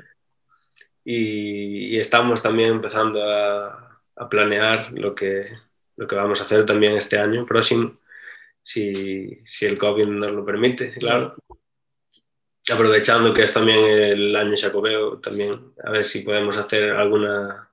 [1.04, 3.88] Y, estamos también empezando a,
[4.30, 5.50] planear lo que,
[5.95, 7.97] lo que vamos a hacer también este año próximo,
[8.62, 11.36] si, si el COVID nos lo permite, claro
[12.69, 17.71] aprovechando que es también el año Jacobeo, también a ver si podemos hacer alguna,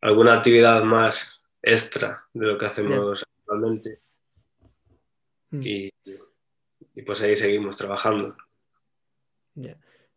[0.00, 4.00] alguna actividad más extra de lo que hacemos actualmente.
[5.50, 5.60] Mm.
[5.64, 5.92] Y,
[7.02, 8.36] pues ahí seguimos trabajando.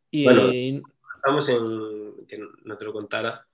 [0.09, 0.23] Y...
[0.25, 0.49] Bueno,
[1.15, 3.45] estamos en, que no te lo contara,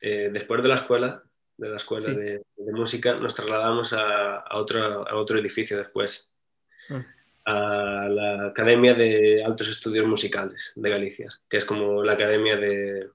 [0.00, 1.22] eh, después de la escuela,
[1.56, 6.28] de la escuela de, música, nos trasladamos a, a, otro, a otro edificio después.
[6.90, 7.04] Ah
[7.46, 13.08] a la Academia de Altos Estudios Musicales de Galicia, que es como la academia de,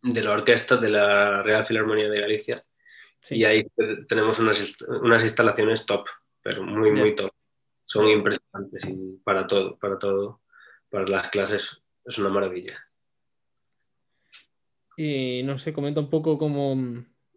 [0.00, 2.62] de la orquesta de la Real Filarmonía de Galicia.
[3.30, 3.64] Y ahí
[4.06, 6.06] tenemos unas, unas, instalaciones top,
[6.40, 7.32] pero muy, muy top.
[7.88, 10.42] Son impresionantes y para todo, para todo,
[10.90, 12.78] para las clases es una maravilla.
[14.94, 16.76] Y no sé, comenta un poco cómo,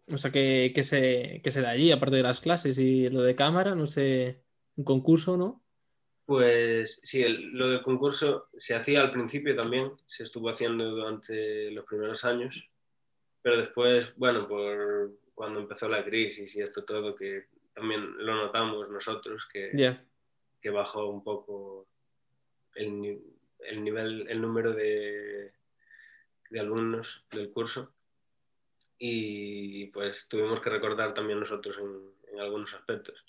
[0.08, 3.22] o sea, qué, qué, se, qué se da allí, aparte de las clases y lo
[3.22, 4.42] de cámara, no sé,
[4.76, 5.64] un concurso, ¿no?
[6.26, 11.86] Pues sí, lo del concurso se hacía al principio también, se estuvo haciendo durante los
[11.86, 12.68] primeros años,
[13.40, 18.90] pero después, bueno, por cuando empezó la crisis y esto todo, que también lo notamos
[18.90, 19.70] nosotros, que,
[20.62, 21.86] que bajó un poco
[22.74, 23.20] el,
[23.58, 25.52] el, nivel, el número de,
[26.50, 27.92] de alumnos del curso
[28.98, 31.76] y pues tuvimos que recordar también nosotros
[32.32, 33.24] en algunos aspectos.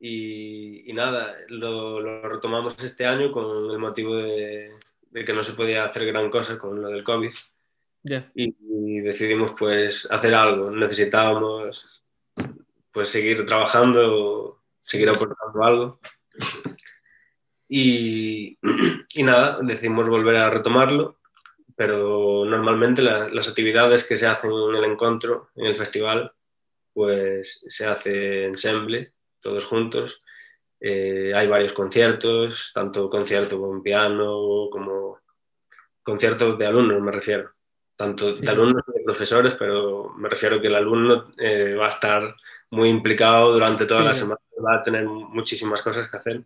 [0.00, 4.70] Y, nada, lo, retomamos este año con el motivo de,
[5.24, 7.32] que no se podía hacer gran cosa con lo del COVID.
[8.34, 10.70] Y, decidimos pues hacer algo.
[10.70, 12.02] Necesitábamos
[12.92, 16.00] pues seguir trabajando, seguir aportando algo.
[17.68, 18.58] Y,
[19.14, 21.18] y, nada, decidimos volver a retomarlo,
[21.76, 26.32] pero normalmente las actividades que se hacen en el encuentro, en el festival,
[26.92, 30.20] pues se hace ensemble todos juntos.
[30.80, 35.20] Eh, hay varios conciertos, tanto concierto con piano como
[36.02, 37.52] conciertos de alumnos, me refiero.
[37.96, 41.90] Tanto de alumnos como de profesores, pero me refiero que el alumno eh, va a
[41.90, 42.34] estar
[42.70, 46.44] muy implicado durante toda la semana, va a tener muchísimas cosas que hacer.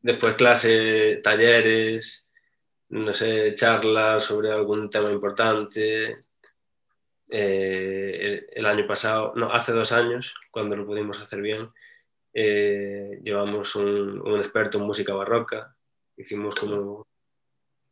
[0.00, 2.30] Después clase, talleres,
[2.90, 6.18] no sé, charlas sobre algún tema importante,
[7.32, 11.70] eh, el, año pasado, no, hace dos años, cuando lo pudimos hacer bien,
[12.34, 15.74] eh, llevamos un, un, experto en música barroca,
[16.16, 17.06] hicimos como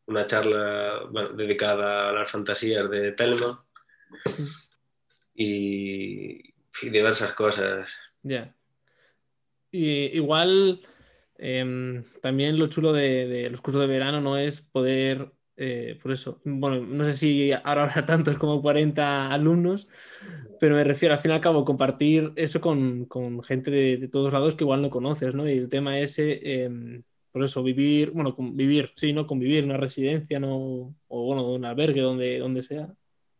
[0.07, 1.01] una charla
[1.35, 3.59] dedicada a las fantasías de Telemann
[5.35, 7.91] y, y diversas cosas.
[8.23, 8.55] Ya.
[9.71, 10.81] Igual
[11.39, 16.41] em, también lo chulo de, los cursos de verano no es poder eh, por eso,
[16.45, 19.89] bueno, no sé si ahora habrá tantos como 40 alumnos,
[20.59, 24.09] pero me refiero al fin y al cabo compartir eso con, con gente de, de,
[24.09, 25.49] todos lados que igual no conoces, ¿no?
[25.49, 29.27] Y el tema ese, eh, por eso, vivir, bueno, vivir, sí, ¿no?
[29.27, 30.95] Convivir en una residencia, ¿no?
[31.09, 32.93] O bueno, un albergue, donde, donde sea.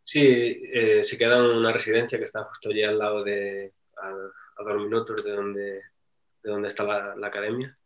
[0.03, 3.73] Sí, eh, se queda en una residencia que está justo allí al lado de,
[4.63, 5.81] a dos minutos de donde,
[6.43, 7.77] de donde está la, la academia.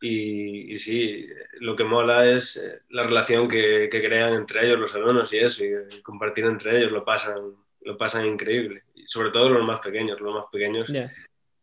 [0.00, 1.26] Y, y, sí,
[1.60, 5.38] lo que mola es eh, la relación que, que, crean entre ellos los alumnos y
[5.38, 8.82] eso, y compartir entre ellos lo pasan, lo pasan increíble.
[8.94, 11.10] Y sobre todo los más pequeños, los más pequeños yeah.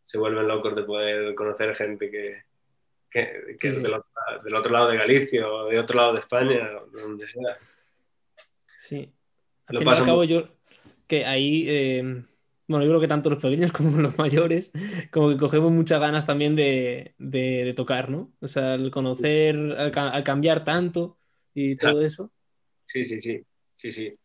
[0.02, 2.42] se vuelven locos de poder conocer gente que,
[3.10, 3.82] que, que sí, es sí.
[3.82, 4.10] Del, otro,
[4.42, 7.58] del, otro, lado de Galicia o de otro lado de España, donde sea.
[8.76, 9.12] Sí.
[9.66, 10.48] Al lo fin y al cabo, yo
[11.06, 12.24] que ahí eh,
[12.72, 14.72] bueno, yo creo que tanto los pequeños como los mayores,
[15.10, 18.32] como que cogemos muchas ganas también de, de, de tocar, ¿no?
[18.40, 21.18] O sea, el conocer, al, al cambiar tanto
[21.54, 22.06] y todo claro.
[22.06, 22.32] eso.
[22.84, 23.40] Sí, sí, sí,
[23.76, 24.18] sí, sí.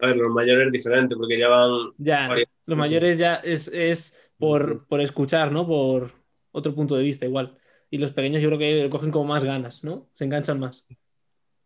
[0.00, 1.92] A ver, los mayores es diferente porque ya van...
[1.98, 2.34] Ya,
[2.66, 5.66] los mayores ya es, es por, por, escuchar, ¿no?
[5.66, 6.10] Por
[6.50, 7.56] otro punto de vista igual.
[7.90, 10.08] Y los pequeños yo creo que cogen como más ganas, ¿no?
[10.12, 10.84] Se enganchan más.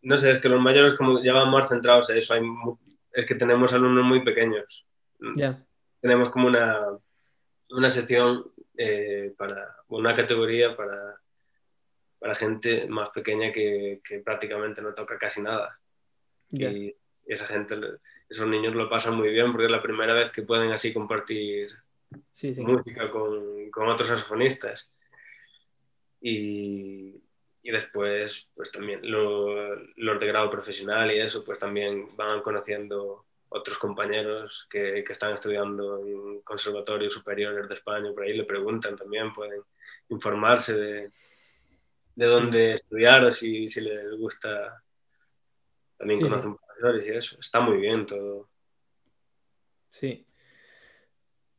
[0.03, 2.35] No sé, es que los mayores como ya van más centrados en eso.
[2.35, 2.43] Hay,
[3.13, 4.87] es que tenemos alumnos muy pequeños.
[5.37, 5.65] Ya
[6.09, 6.99] tenemos como una,
[7.69, 11.21] una sección eh, para una categoría para,
[12.19, 15.79] para gente más pequeña que, que, prácticamente no toca casi nada.
[16.49, 16.71] Yeah.
[16.71, 17.77] Y esa gente,
[18.27, 21.73] esos niños lo pasan muy bien porque es la primera vez que pueden así compartir
[22.31, 22.63] sí, sí.
[22.63, 24.91] música con, con, otros saxofonistas.
[26.23, 27.23] Y,
[27.63, 33.28] y después, pues también lo, los de grado profesional y eso, pues también van conociendo
[33.51, 38.97] otros compañeros que, que, están estudiando en conservatorios superiores de España, por ahí le preguntan
[38.97, 39.63] también, pueden
[40.09, 41.11] informarse de,
[42.15, 44.83] de dónde estudiar o si, si les gusta,
[45.97, 46.59] también sí, conocen sí.
[46.67, 47.37] profesores y eso.
[47.41, 48.49] Está muy bien todo.
[49.89, 50.27] Sí.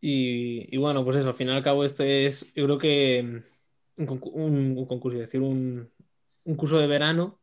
[0.01, 3.43] Y, y, bueno, pues eso, al final y al cabo esto es, yo creo que
[3.97, 5.91] un, un, un concurso, es decir, un,
[6.43, 7.38] un curso de verano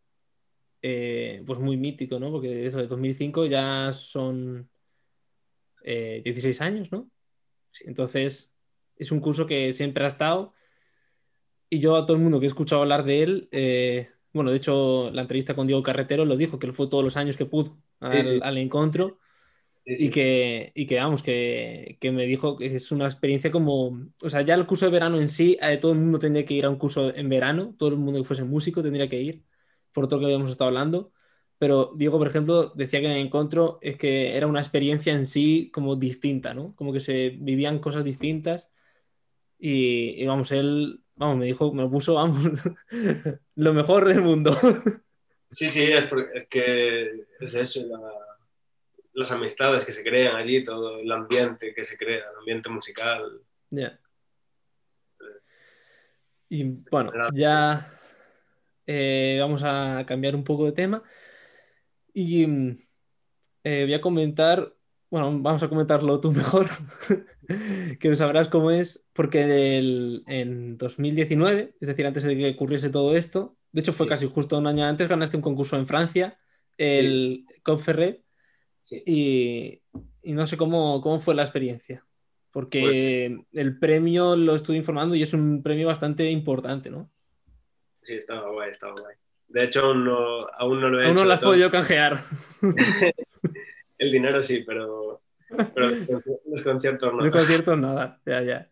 [0.82, 2.30] eh, pues muy mítico, ¿no?
[2.30, 4.68] Porque eso de 2005 ya son
[5.82, 7.10] eh, 16 años, ¿no?
[7.84, 8.52] Entonces,
[8.96, 10.52] es un curso que siempre ha estado
[11.68, 14.58] y yo a todo el mundo que he escuchado hablar de él, eh, bueno, de
[14.58, 17.46] hecho, la entrevista con Diego Carretero lo dijo, que él fue todos los años que
[17.46, 18.40] pudo al, sí, sí.
[18.42, 19.18] al encuentro
[19.84, 23.98] sí, y, que, y que, vamos, que, que, me dijo que es una experiencia como,
[24.22, 26.54] o sea, ya el curso de verano en sí, eh, todo el mundo tendría que
[26.54, 29.42] ir a un curso en verano, todo el mundo que fuese músico tendría que ir
[29.96, 31.10] por todo lo que habíamos estado hablando.
[31.56, 35.26] Pero Diego, por ejemplo, decía que en el encuentro es que era una experiencia en
[35.26, 36.76] sí como distinta, ¿no?
[36.76, 38.68] Como que se vivían cosas distintas.
[39.58, 42.36] Y, y vamos, él, vamos, me dijo, me puso, vamos,
[43.54, 44.54] lo mejor del mundo.
[45.48, 48.00] Sí, sí, es, es que es eso, la,
[49.12, 53.40] las amistades que se crean allí, todo el ambiente que se crea, el ambiente musical.
[53.70, 53.78] Ya.
[53.80, 54.00] Yeah.
[56.48, 57.95] Y bueno, ya
[58.86, 61.02] eh, vamos a cambiar un poco de tema
[62.14, 62.46] y
[63.62, 64.74] eh, voy a comentar,
[65.10, 66.68] bueno, vamos a comentarlo tú mejor,
[68.00, 72.90] que no sabrás cómo es, porque el, en 2019, es decir, antes de que ocurriese
[72.90, 74.10] todo esto, de hecho fue sí.
[74.10, 76.38] casi justo un año antes, ganaste un concurso en Francia,
[76.78, 77.60] el sí.
[77.62, 78.22] Conferré,
[78.82, 79.02] sí.
[79.04, 79.82] y,
[80.22, 82.06] y, no sé cómo, cómo fue la experiencia,
[82.52, 83.64] porque pues...
[83.64, 87.10] el premio lo estuve informando y es un premio bastante importante, ¿no?
[88.06, 89.16] Sí, estaba guay, estaba guay.
[89.48, 91.22] De hecho, aún no, aún no lo he aún hecho.
[91.22, 92.18] no lo has podido canjear.
[93.98, 95.16] El dinero sí, pero,
[95.74, 95.88] pero
[96.46, 97.20] los conciertos no.
[97.20, 98.70] Los conciertos nada, ya, ya.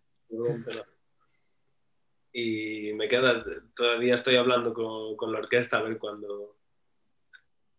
[2.32, 3.44] Y me queda,
[3.74, 6.58] todavía estoy hablando con, con la orquesta a ver cuándo,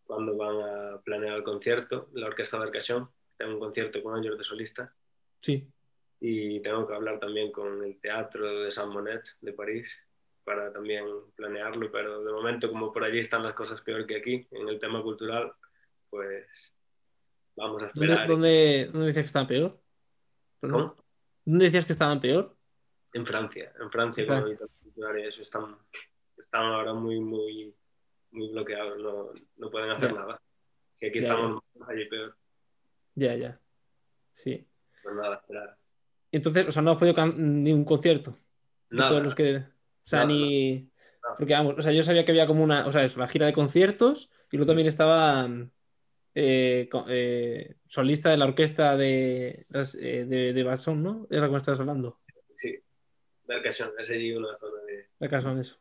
[0.04, 3.10] cuándo van a planear el concierto, la orquesta de Arcachón.
[3.38, 4.94] Tengo un concierto con ellos de solista.
[5.41, 5.68] Sí.
[6.22, 10.05] Y tengo que hablar también con el Teatro de San Monet de París
[10.46, 11.06] para también
[11.36, 14.80] planearlo, pero de momento como por allí están las cosas peor que aquí, en el
[14.80, 15.52] tema cultural,
[16.10, 16.46] pues
[17.56, 18.28] vamos a esperar.
[18.28, 19.82] ¿Dónde, dónde decías que estaban peor?
[20.62, 20.96] ¿Cómo?
[21.44, 22.56] ¿Dónde decías que estaban peor?
[23.14, 24.26] En Francia, en Francia,
[24.84, 25.78] cultural y eso, están,
[26.38, 27.74] están ahora muy, muy,
[28.32, 30.20] muy bloqueados, no, no pueden hacer ya.
[30.20, 30.42] nada.
[30.94, 31.86] Si aquí ya, estamos ya.
[31.88, 32.38] allí peor.
[33.16, 33.60] Ya, ya.
[34.32, 34.68] Sí.
[35.02, 35.78] Pues nada, esperar.
[36.32, 38.38] Entonces, o sea, no has podido ni un concierto.
[38.90, 39.10] Nada.
[39.10, 39.75] Todos los que...
[40.06, 40.89] O sea, ni.
[41.38, 42.86] Porque vamos, o sea, yo sabía que había como una.
[42.88, 45.50] O sea, es la gira de conciertos y luego también estaba.
[46.36, 51.28] eh, eh, solista de la orquesta de, eh, de, de Basón, ¿no?
[51.30, 52.20] Era como estás hablando.
[52.56, 52.78] Sí,
[53.48, 55.10] de ocasión, es allí una zona de...
[55.20, 55.78] ¿De acaso en eso?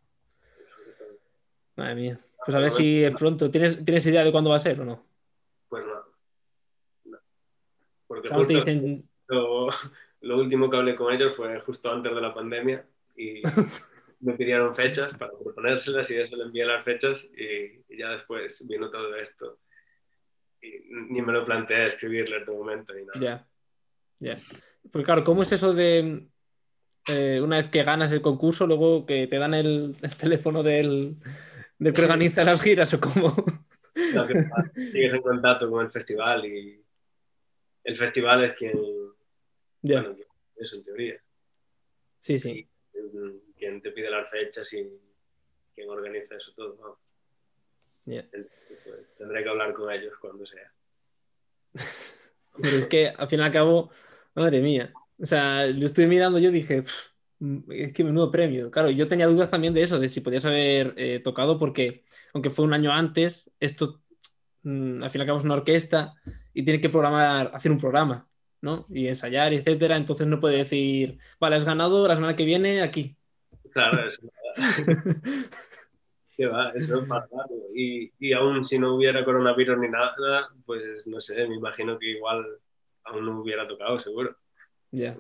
[1.77, 2.19] Madre mía.
[2.45, 3.51] Pues a ver si pronto.
[3.51, 5.05] ¿Tienes, ¿Tienes idea de cuándo va a ser o no?
[5.69, 5.95] Pues no.
[7.07, 7.19] no.
[8.07, 9.09] Porque justo dicen.
[9.27, 9.69] lo,
[10.21, 13.43] lo último que hablé con ellos fue justo antes de la pandemia y
[14.25, 18.67] me pidieron fechas para proponérselas y eso le envié las fechas y, y ya después
[18.67, 19.61] vino todo esto.
[20.63, 20.69] Y
[21.11, 23.21] ni me lo planteé escribirle en tu momento ni nada.
[23.21, 23.47] Ya.
[24.19, 24.41] Ya.
[24.91, 26.27] Porque claro, ¿cómo es eso de
[27.09, 31.17] eh, una vez que ganas el concurso, luego que te dan el, el teléfono del,
[31.79, 33.35] del que organiza las giras o cómo?
[34.15, 34.35] Lo que
[34.93, 36.83] sigues en contacto con el festival y
[37.85, 38.73] el festival es quien,
[39.83, 40.01] Ya.
[40.01, 40.17] bueno,
[40.57, 41.21] eso en teoría,
[42.21, 42.67] Sí, sí.
[42.93, 44.87] quien- quien te pide las fechas y
[45.75, 46.77] quien organiza eso todo.
[46.81, 46.99] ¿no?
[48.07, 48.51] Entonces,
[48.85, 50.71] pues, tendré que hablar con ellos cuando sea.
[52.63, 53.91] Pero es que al fin y al cabo,
[54.35, 54.93] madre mía.
[55.19, 57.15] O sea, yo estuve mirando, yo dije, "Pff,
[57.71, 58.71] es que menudo premio.
[58.71, 62.51] Claro, yo tenía dudas también de eso, de si podías haber eh, tocado, porque aunque
[62.51, 64.03] fue un año antes, esto
[64.63, 66.15] mm, al fin y al cabo es una orquesta
[66.53, 68.29] y tiene que programar, hacer un programa,
[68.61, 68.87] ¿no?
[68.91, 69.97] Y ensayar, etcétera.
[69.97, 73.17] Entonces no puede decir, vale, has ganado la semana que viene aquí.
[73.75, 74.23] Claro, eso,
[76.37, 76.71] ¿qué va?
[76.71, 77.55] Eso es más raro.
[77.75, 82.07] Y, y aún si no hubiera coronavirus ni nada, pues no sé, me imagino que
[82.07, 82.47] igual
[83.03, 84.37] aún no hubiera tocado, seguro.
[84.93, 85.17] Ya.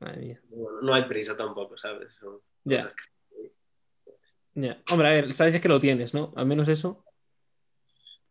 [0.00, 0.40] Madre mía.
[0.48, 2.18] Bueno, no hay prisa tampoco, ¿sabes?
[2.64, 2.92] Ya.
[4.54, 4.76] que-.
[4.90, 6.32] Hombre, a ver, sabes que lo tienes, ¿no?
[6.36, 7.04] Al menos eso.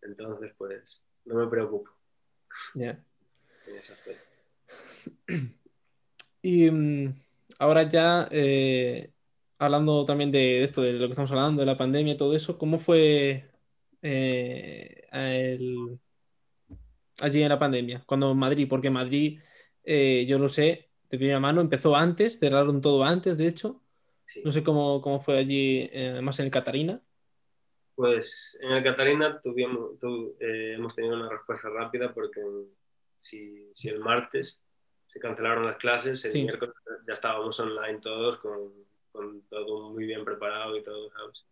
[0.02, 1.92] Entonces, pues, no me preocupo
[2.76, 3.02] Ya.
[3.90, 4.24] aspecto.
[6.44, 7.14] Y mm,
[7.60, 9.14] ahora ya, eh,
[9.60, 12.58] hablando también de esto, de lo que estamos hablando, de la pandemia y todo eso,
[12.58, 13.52] ¿cómo fue
[14.02, 16.00] eh, el-
[17.22, 18.04] allí en la pandemia?
[18.06, 19.40] Cuando en Madrid, porque Madrid,
[19.84, 23.82] eh, yo lo sé, de primera mano, empezó antes, cerraron todo antes, de hecho.
[24.26, 24.42] Sí.
[24.44, 27.02] No sé cómo, cómo fue allí, además en el Catarina.
[27.96, 32.42] Pues en el Catarina tuvimos, tu- eh, hemos tenido una respuesta rápida porque
[33.18, 34.64] si, si el martes
[35.08, 36.44] se cancelaron las clases, el Sí.
[36.44, 36.76] miércoles
[37.08, 38.72] ya estábamos online todos con,
[39.12, 41.46] con todo muy bien preparado y todo, ¿sabes?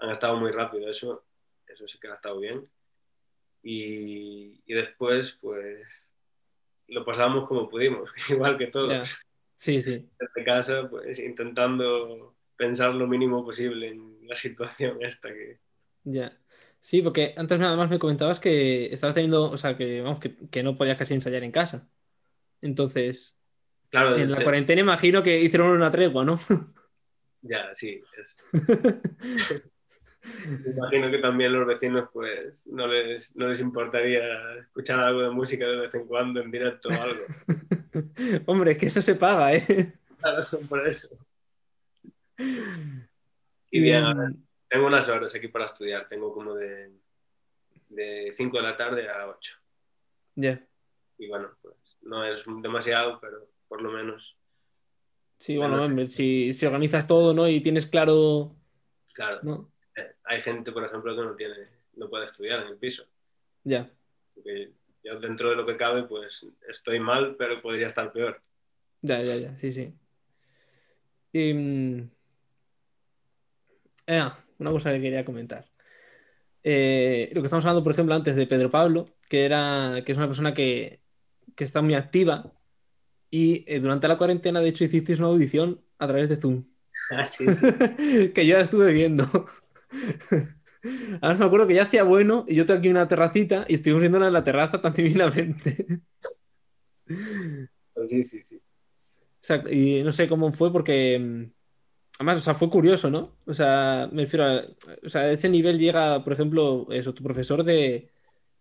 [0.00, 1.24] Han estado muy rápido, eso,
[1.66, 2.68] eso sí que ha estado bien.
[3.62, 5.86] Y, y después, pues,
[6.88, 8.88] lo pasamos como pudimos, igual que todos.
[8.90, 9.04] Ya.
[9.56, 10.08] Sí, sí.
[10.18, 15.58] Desde casa, pues, intentando pensar lo mínimo posible en la situación esta que...
[16.04, 16.38] Ya.
[16.80, 20.36] Sí, porque antes nada más me comentabas que estabas teniendo, o sea, que vamos, que,
[20.48, 21.88] que no podías casi ensayar en casa.
[22.62, 23.38] Entonces,
[23.90, 26.38] Claro, en la te- cuarentena imagino que hicieron una tregua, ¿no?
[27.42, 28.02] Ya, sí.
[28.18, 28.36] es-
[30.66, 35.66] imagino que también los vecinos, pues, no les, no les importaría escuchar algo de música
[35.66, 37.24] de vez en cuando en directo o algo.
[38.46, 39.94] Hombre, es que eso se paga, ¿eh?
[40.20, 41.16] Claro, por eso.
[43.70, 46.08] Y bien, mm, tengo unas horas aquí para estudiar.
[46.08, 46.90] Tengo como de,
[47.88, 49.54] de 5 de la tarde a 8.
[50.36, 50.64] Ya.
[51.18, 51.74] Y bueno, pues
[52.08, 54.38] no es demasiado, pero por lo menos,
[55.38, 57.48] Sí, bueno, hombre, si, si organizas todo, ¿no?
[57.48, 58.56] Y tienes claro,
[59.12, 59.38] claro.
[59.44, 59.72] ¿no?
[59.94, 61.54] eh, Hay gente, por ejemplo, que no tiene,
[61.94, 63.04] no puede estudiar en el piso.
[63.62, 63.88] Ya.
[64.34, 64.72] Porque
[65.04, 68.42] yo dentro de lo que cabe, pues estoy mal, pero podría estar peor.
[69.00, 69.94] Ya, ya, ya, sí, sí.
[71.32, 72.10] Y, mm,
[74.08, 75.66] eh, una cosa que quería comentar.
[76.64, 80.18] Eh, lo que estamos hablando, por ejemplo, antes de Pedro Pablo, que era, que es
[80.18, 81.00] una persona que,
[81.54, 82.52] que está muy activa
[83.30, 86.64] y eh, durante la cuarentena, de hecho, hicisteis una audición a través de Zoom,
[87.10, 87.66] Ah, sí, sí.
[88.34, 89.24] que yo la estuve viendo.
[91.20, 94.02] Ahora me acuerdo que ya hacía bueno y yo tengo aquí una terracita y estuvimos
[94.02, 96.02] viéndola en la terraza tan divinamente.
[98.06, 98.56] Sí, sí, sí.
[98.56, 101.52] O sea, y no sé cómo fue porque mm,
[102.18, 103.36] además, o sea, fue curioso, ¿no?
[103.46, 104.64] O sea, me refiero a,
[105.04, 108.10] o sea, a ese nivel llega, por ejemplo, eso, tu profesor de,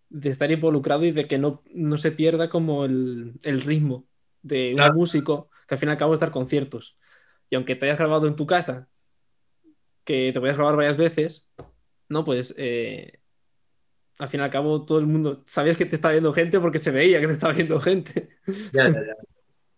[0.10, 4.08] de estar involucrado y de que no, no se pierda como el, el ritmo
[4.42, 4.94] de un Claro.
[4.94, 6.98] músico que al fin y al cabo es dar conciertos.
[7.50, 8.88] Y aunque te hayas grabado en tu casa,
[10.04, 11.50] que te puedes grabar varias veces,
[12.08, 12.24] ¿no?
[12.24, 13.20] Pues eh,
[14.20, 16.80] al fin y al cabo todo el mundo sabías que te estaba viendo gente porque
[16.80, 18.30] se veía que te estaba viendo gente.
[18.74, 19.16] Ya, ya, ya.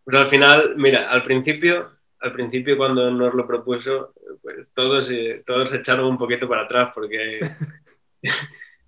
[0.03, 5.43] Pues al final, mira, al principio, al principio cuando nos lo propuso, pues todos, eh,
[5.45, 7.39] todos se echaron un poquito para atrás porque,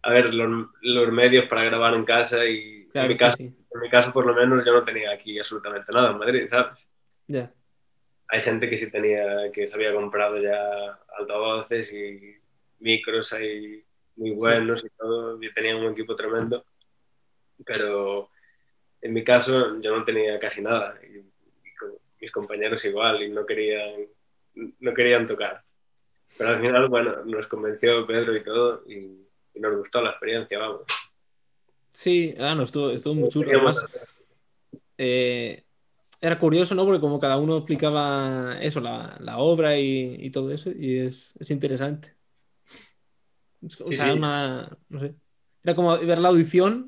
[0.03, 3.37] a ver, los, los medios para grabar en casa y Claro, en, mi sí, caso,
[3.37, 3.43] sí.
[3.43, 6.89] en mi caso por lo menos yo no tenía aquí absolutamente nada en Madrid, ¿sabes?
[7.27, 7.51] Ya.
[8.27, 12.35] Hay gente que sí tenía, que se había comprado ya altavoces y
[12.79, 13.83] micros ahí
[14.15, 16.65] muy buenos y todo, y tenían un equipo tremendo,
[17.65, 18.29] pero
[19.01, 23.29] en mi caso yo no tenía casi nada, y, y con mis compañeros igual, y
[23.29, 24.05] no querían,
[24.79, 25.63] no querían tocar.
[26.37, 29.20] Pero al final, bueno, nos convenció Pedro y todo, y,
[29.53, 30.81] y nos gustó la experiencia, vamos.
[31.91, 33.49] Sí, ah, no, estuvo, estuvo muy chulo.
[33.49, 33.85] Además,
[34.97, 35.65] eh,
[36.21, 36.85] era curioso, ¿no?
[36.85, 41.33] Porque como cada uno explicaba eso, la, la obra y, y, todo eso, y es,
[41.39, 42.15] es interesante.
[43.63, 44.11] O sí, sea, sí.
[44.11, 45.15] Una, no sé.
[45.63, 46.87] Era como ver la audición,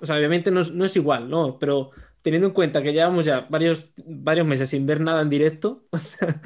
[0.00, 1.58] o sea, obviamente no, no, es igual, ¿no?
[1.58, 1.90] Pero
[2.22, 5.98] teniendo en cuenta que llevamos ya varios, varios meses sin ver nada en directo, o
[5.98, 6.40] sea,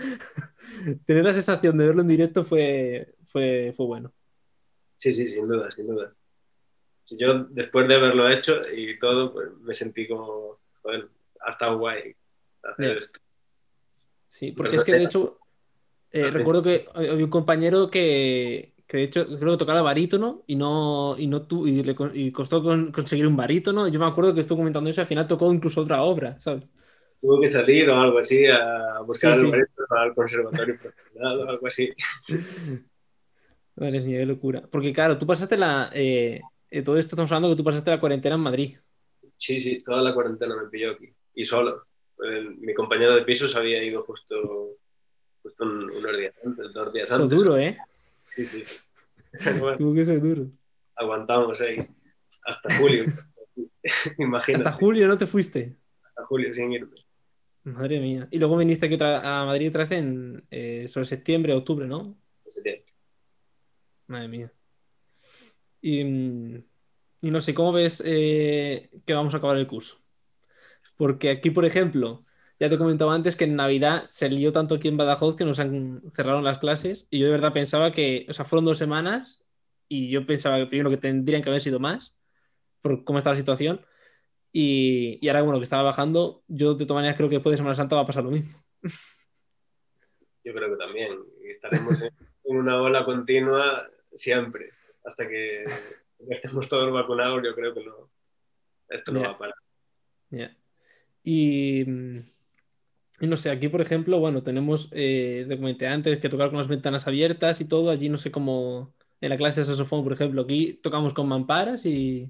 [1.04, 4.12] tener la sensación de verlo en directo fue, fue, fue bueno.
[4.96, 6.12] Sí, sí, sin duda, sin duda.
[7.10, 11.08] Yo después de haberlo hecho y todo, pues me sentí como, joder,
[11.40, 12.14] ha estado guay
[12.62, 12.98] hacer yeah.
[12.98, 13.20] esto.
[14.28, 15.38] Sí, porque Pero es que de hecho,
[16.10, 20.56] eh, recuerdo que había un compañero que, que de hecho creo que tocaba barítono y
[20.56, 23.86] no, y no tu, y, le, y costó con, conseguir un barítono.
[23.88, 26.64] Yo me acuerdo que estuvo comentando eso y al final tocó incluso otra obra, ¿sabes?
[27.20, 29.52] Tuvo que salir o algo así a buscar sí, el sí.
[29.52, 31.92] barítono para el conservatorio profesional o algo así.
[33.76, 34.62] Madre mía, qué locura.
[34.70, 35.90] Porque claro, tú pasaste la...
[35.92, 36.40] Eh,
[36.84, 38.76] todo esto estamos hablando que tú pasaste la cuarentena en Madrid.
[39.36, 41.12] Sí, sí, toda la cuarentena me pilló aquí.
[41.34, 41.86] Y solo.
[42.18, 44.78] El, mi compañero de piso se había ido justo,
[45.42, 47.26] justo un, unos días antes, dos días antes.
[47.26, 47.76] Eso duro, ¿eh?
[48.34, 48.64] Sí, sí.
[49.60, 50.46] Bueno, Tuvo que ser duro.
[50.94, 51.86] Aguantamos ahí.
[52.42, 53.04] Hasta julio.
[54.18, 54.64] Imagínate.
[54.64, 55.76] ¿Hasta julio no te fuiste?
[56.02, 56.96] Hasta julio, sin irme.
[57.64, 58.28] Madre mía.
[58.30, 62.16] Y luego viniste aquí otra, a Madrid otra vez en eh, sobre septiembre, octubre, ¿no?
[62.46, 62.86] Septiembre.
[64.06, 64.52] Madre mía.
[65.80, 70.00] Y, no sé, ¿cómo ves eh, que vamos a acabar el curso?
[70.96, 72.24] Porque aquí, por ejemplo,
[72.58, 75.58] ya te comentaba antes que en Navidad se lió tanto aquí en Badajoz que nos
[75.58, 79.44] han cerraron las clases y yo de verdad pensaba que, o sea, fueron dos semanas
[79.88, 82.16] y yo pensaba que primero que tendrían que haber sido más
[82.80, 83.84] por cómo está la situación
[84.52, 87.58] y, y ahora, bueno, que estaba bajando, yo de todas maneras creo que después de
[87.58, 88.58] Semana Santa va a pasar lo mismo.
[90.42, 91.18] Yo creo que también.
[91.44, 93.86] Estaremos en una ola continua
[94.16, 94.72] siempre
[95.04, 95.64] hasta que
[96.28, 98.10] estemos todos vacunados, yo creo que no,
[98.88, 99.28] esto no yeah.
[99.28, 99.54] va a parar.
[100.30, 100.56] Yeah.
[101.22, 101.82] Y,
[103.20, 106.58] y, no sé, aquí por ejemplo, bueno, tenemos, eh, te comenté antes, que tocar con
[106.58, 110.12] las ventanas abiertas y todo, allí no sé cómo, en la clase de saxofón, por
[110.12, 112.28] ejemplo, aquí tocamos con mamparas y,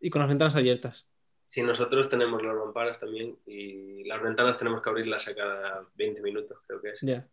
[0.00, 1.06] y con las ventanas abiertas.
[1.46, 6.20] Sí, nosotros tenemos las mamparas también y las ventanas tenemos que abrirlas a cada 20
[6.22, 7.00] minutos, creo que es.
[7.00, 7.26] Yeah.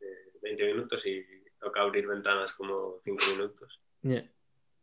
[0.00, 3.80] Eh, 20 minutos y toca abrir ventanas como 5 minutos.
[4.02, 4.28] Yeah.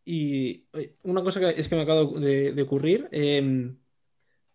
[0.05, 0.65] Y
[1.03, 3.73] una cosa que es que me acaba de, de ocurrir, eh,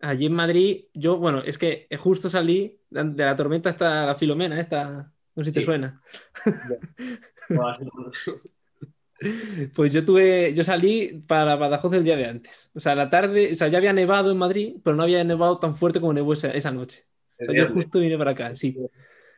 [0.00, 4.60] allí en Madrid, yo, bueno, es que justo salí de la tormenta hasta la Filomena,
[4.60, 5.60] esta, no sé si sí.
[5.60, 6.00] te suena.
[9.74, 12.70] pues yo tuve, yo salí para Badajoz el día de antes.
[12.74, 15.58] O sea, la tarde, o sea, ya había nevado en Madrid, pero no había nevado
[15.58, 17.04] tan fuerte como nevó esa, esa noche.
[17.40, 18.76] O sea, yo justo vine para acá, sí.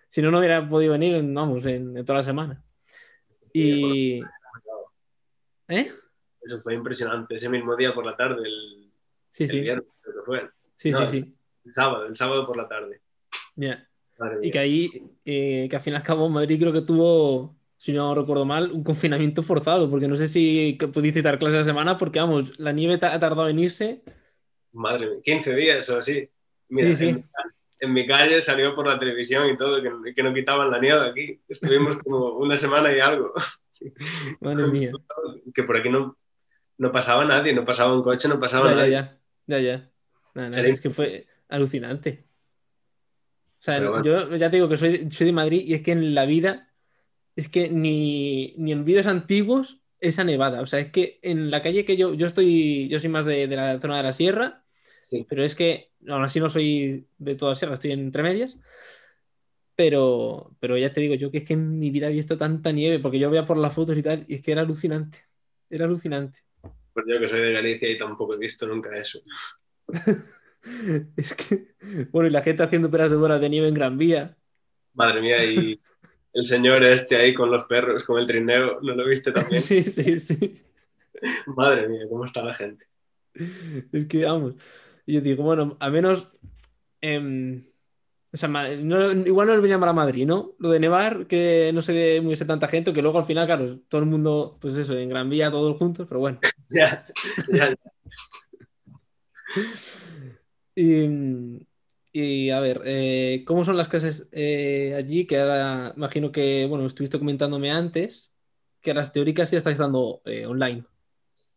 [0.08, 2.62] Si no, no hubiera podido venir, vamos, en, en toda la semana.
[3.56, 4.22] Y...
[5.68, 5.90] ¿Eh?
[6.42, 7.34] Eso fue impresionante.
[7.34, 8.92] Ese mismo día por la tarde, el,
[9.30, 9.60] sí, el sí.
[9.60, 10.50] viernes, creo que fue.
[10.74, 11.36] Sí, no, sí, sí.
[11.64, 13.00] El sábado, el sábado por la tarde.
[13.56, 13.88] Ya.
[14.18, 14.38] Yeah.
[14.42, 14.90] Y que ahí,
[15.24, 18.70] eh, que al fin y al cabo Madrid creo que tuvo, si no recuerdo mal,
[18.70, 22.58] un confinamiento forzado, porque no sé si pudiste dar clases a la semana, porque vamos,
[22.58, 24.02] la nieve ha tardado en irse.
[24.72, 26.30] Madre mía, 15 días o así.
[26.68, 27.08] Mira, sí, sí.
[27.08, 27.28] En,
[27.80, 31.08] en, mi calle salió por la televisión y todo, que, que no quitaban la nieve
[31.08, 31.40] aquí.
[31.48, 33.32] Estuvimos como una semana y algo.
[34.40, 34.92] Madre mía.
[35.54, 36.16] Que por aquí no,
[36.78, 38.90] no pasaba nadie, no pasaba un coche, no pasaba ya, nadie.
[38.90, 39.90] Ya, ya, ya.
[40.34, 42.26] Nada, nada, es que fue alucinante.
[43.58, 44.04] O sea, bueno.
[44.04, 46.72] yo ya te digo que soy, soy, de Madrid y es que en la vida,
[47.34, 50.60] es que ni, ni en vídeos antiguos esa nevada.
[50.60, 53.46] O sea, es que en la calle que yo, yo estoy, yo soy más de,
[53.46, 54.65] de la zona de la sierra,
[55.10, 55.26] sí.
[55.28, 58.58] pero es que aún así no soy de toda sierra, estoy entre medias.
[59.74, 62.72] Pero, pero ya te digo yo que es que en mi vida he visto tanta
[62.72, 65.24] nieve, porque yo veía por las fotos y tal, y es que era alucinante.
[65.68, 66.40] Era alucinante.
[66.94, 69.20] Pues yo que soy de Galicia y tampoco he visto nunca eso.
[71.16, 71.74] es que,
[72.10, 74.34] bueno, y la gente haciendo peras de bolas de nieve en Gran Vía.
[74.94, 75.78] Madre mía, y
[76.32, 79.60] el señor este ahí con los perros, con el trineo, ¿no lo viste también?
[79.62, 80.62] Sí, sí, sí.
[81.46, 82.86] Madre mía, cómo está la gente.
[83.92, 84.54] Es que, vamos,
[85.06, 86.28] yo digo, bueno, a menos...
[87.00, 87.62] Eh,
[88.36, 90.56] o sea, no, igual no les venía mal a Madrid, ¿no?
[90.58, 94.02] Lo de nevar, que no se mueve tanta gente, que luego al final, claro, todo
[94.02, 96.38] el mundo, pues eso, en Gran Vía, todos juntos, pero bueno.
[96.68, 97.06] Ya,
[97.50, 97.74] ya.
[100.74, 101.64] y,
[102.12, 105.26] y, a ver, eh, ¿cómo son las clases eh, allí?
[105.26, 108.34] Que ahora imagino que, bueno, estuviste comentándome antes
[108.82, 110.84] que las teóricas ya estáis dando eh, online.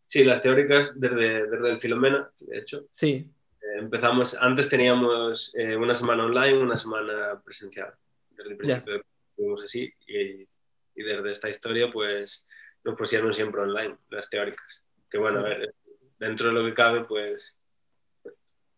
[0.00, 2.86] Sí, las teóricas desde, desde el Filomena, de hecho.
[2.92, 3.30] Sí.
[3.62, 7.94] Eh, empezamos, antes teníamos eh, una semana online, una semana presencial.
[8.30, 9.02] Desde el principio
[9.36, 10.42] fuimos así y,
[10.94, 12.44] y, desde esta historia pues
[12.84, 14.82] nos pusieron siempre online, las teóricas.
[15.10, 15.44] Que bueno,
[16.18, 17.54] dentro de lo que cabe pues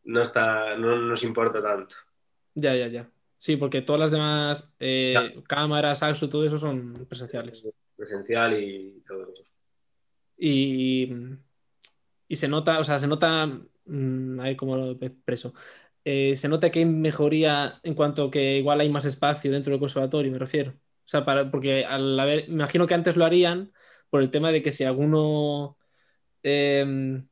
[0.04, 1.94] no, está, no nos importa tanto.
[2.54, 3.10] Ya, ya, ya.
[3.38, 7.64] Sí, porque todas las demás eh, cámaras, AXO, todo eso son presenciales.
[7.96, 9.32] Presencial y todo.
[10.36, 11.12] Y,
[12.28, 13.50] y se nota, o sea, se nota,
[13.84, 15.54] mmm, ahí como lo expreso,
[16.04, 19.80] eh, se nota que hay mejoría en cuanto que igual hay más espacio dentro del
[19.80, 20.72] conservatorio, me refiero.
[20.72, 23.72] O sea, para, porque al haber, imagino que antes lo harían
[24.10, 25.76] por el tema de que si alguno
[26.42, 27.22] eh,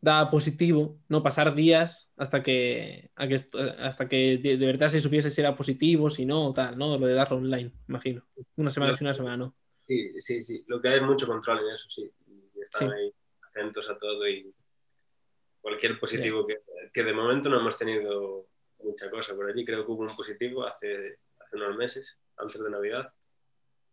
[0.00, 1.22] da positivo, ¿no?
[1.22, 6.48] Pasar días hasta que, hasta que de, verdad se supiese si era positivo, si no,
[6.48, 6.96] o tal, ¿no?
[6.96, 8.26] Lo de darlo online, imagino.
[8.56, 9.54] Una semana sí, una semana no.
[9.82, 10.64] Sí, sí, sí.
[10.68, 12.10] Lo que hay es mucho control en eso, sí.
[12.26, 13.12] Y están ahí
[13.50, 14.54] atentos a todo y
[15.60, 16.58] cualquier positivo que,
[16.92, 18.46] que, de momento no hemos tenido
[18.82, 19.64] mucha cosa por allí.
[19.64, 23.12] Creo que hubo un positivo hace, hace unos meses, antes de Navidad,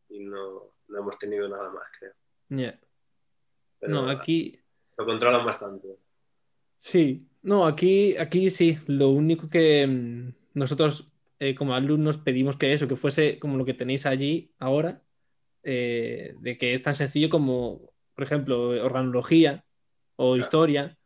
[0.10, 2.14] y no, no hemos tenido nada más, creo.
[2.50, 2.80] Yeah.
[3.82, 4.58] no, aquí
[4.98, 5.88] lo controlan bastante.
[6.78, 8.78] Sí, no, aquí, aquí sí.
[8.88, 13.66] Lo único que mm, nosotros eh, como alumnos pedimos que eso, que fuese como lo
[13.66, 15.04] que tenéis allí ahora,
[15.64, 19.64] eh, de que es tan sencillo como, por ejemplo, organología
[20.16, 20.42] o claro.
[20.42, 20.98] historia,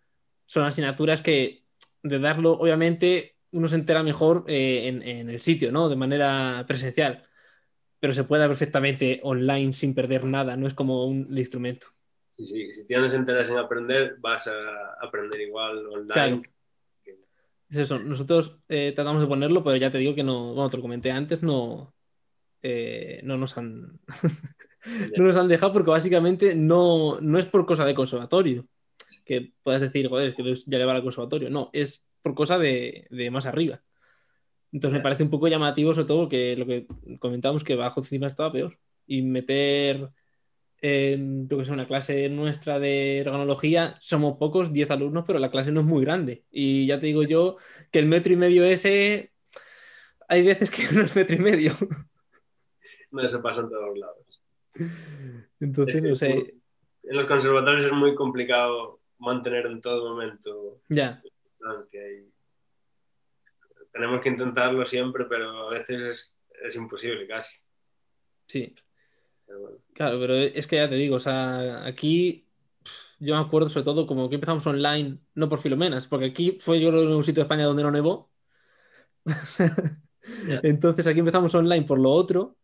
[0.52, 1.64] son asignaturas que
[2.04, 5.88] de darlo, obviamente, uno se entera mejor eh, en, en, el sitio, ¿no?
[5.88, 7.24] De manera presencial,
[8.02, 11.88] pero se puede perfectamente online sin perder nada, no es como un instrumento.
[12.32, 16.08] Sí, sí, si tienes interés en aprender, vas a aprender igual online.
[16.08, 16.42] Claro.
[17.70, 20.76] Es eso, nosotros eh, tratamos de ponerlo, pero ya te digo que no, bueno, te
[20.76, 21.94] lo comenté antes, no,
[22.62, 24.02] eh, no nos han
[25.18, 28.68] no nos han dejado porque básicamente no, no es por cosa de conservatorio,
[29.26, 33.08] que puedas decir, joder, que ya le va al conservatorio, no, es por cosa de,
[33.10, 33.82] de más arriba.
[34.72, 36.88] Entonces me parece un poco llamativo, sobre todo, que lo que
[37.20, 38.80] comentamos que bajo encima estaba peor.
[39.06, 40.10] Y meter
[40.82, 45.72] en que sea una clase nuestra de organología, somos pocos, 10 alumnos, pero la clase
[45.72, 46.44] no es muy grande.
[46.50, 47.58] Y ya te digo yo
[47.92, 49.32] que el metro y medio ese,
[50.28, 51.74] hay veces que no es metro y medio.
[53.12, 54.44] No, eso pasa en todos lados.
[55.60, 56.56] Entonces, es que no sé.
[57.04, 61.22] En los conservatorios es muy complicado mantener en todo momento ya.
[61.24, 62.32] Y
[63.92, 66.34] tenemos que intentarlo siempre, pero a veces es,
[66.64, 67.56] es imposible casi.
[68.48, 68.74] Sí.
[69.48, 69.78] Bueno.
[69.94, 72.48] Claro, pero es que ya te digo, o sea, aquí
[73.20, 76.80] yo me acuerdo sobre todo como que empezamos online, no por Filomenas, porque aquí fue
[76.80, 78.32] yo creo un sitio de España donde no nevó.
[80.48, 80.60] yeah.
[80.64, 82.58] Entonces aquí empezamos online por lo otro.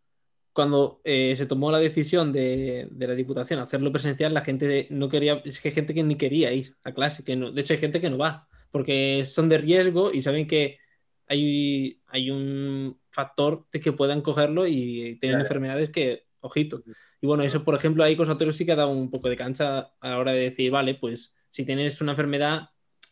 [0.58, 5.08] Cuando eh, se tomó la decisión de, de, la Diputación hacerlo presencial, la gente no
[5.08, 7.74] quería, es que hay gente que ni quería ir a clase, que no, de hecho
[7.74, 10.80] hay gente que no va, porque son de riesgo y saben que
[11.28, 16.82] hay, hay un factor de que puedan cogerlo y tienen enfermedades que ojito.
[17.22, 19.92] Y bueno, eso, por ejemplo, ahí Conservatorio sí que ha dado un poco de cancha
[20.00, 22.70] a la hora de decir, vale, pues si tienes una enfermedad,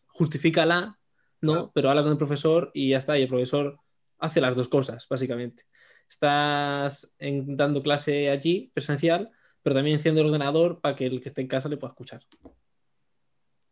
[0.07, 0.97] justifícala,
[1.41, 1.53] ¿no?
[1.53, 1.71] Claro.
[1.75, 3.19] Pero habla con el profesor y ya está.
[3.19, 3.77] Y el profesor
[4.17, 5.65] hace las dos cosas, básicamente.
[6.09, 9.31] Estás en, dando clase allí, presencial,
[9.63, 12.21] pero también enciende el ordenador para que el que esté en casa le pueda escuchar.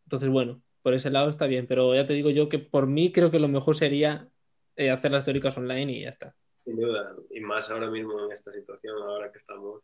[0.05, 3.11] Entonces, bueno, por ese lado está bien, pero ya te digo yo que por mí
[3.11, 4.29] creo que lo mejor sería
[4.75, 6.35] eh, hacer las teóricas online y ya está.
[6.65, 9.81] Sin duda, y más ahora mismo en esta situación, ahora que estamos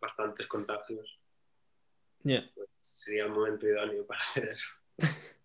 [0.00, 1.18] bastantes contagios,
[2.22, 2.50] yeah.
[2.54, 4.68] pues sería el momento idóneo para hacer eso.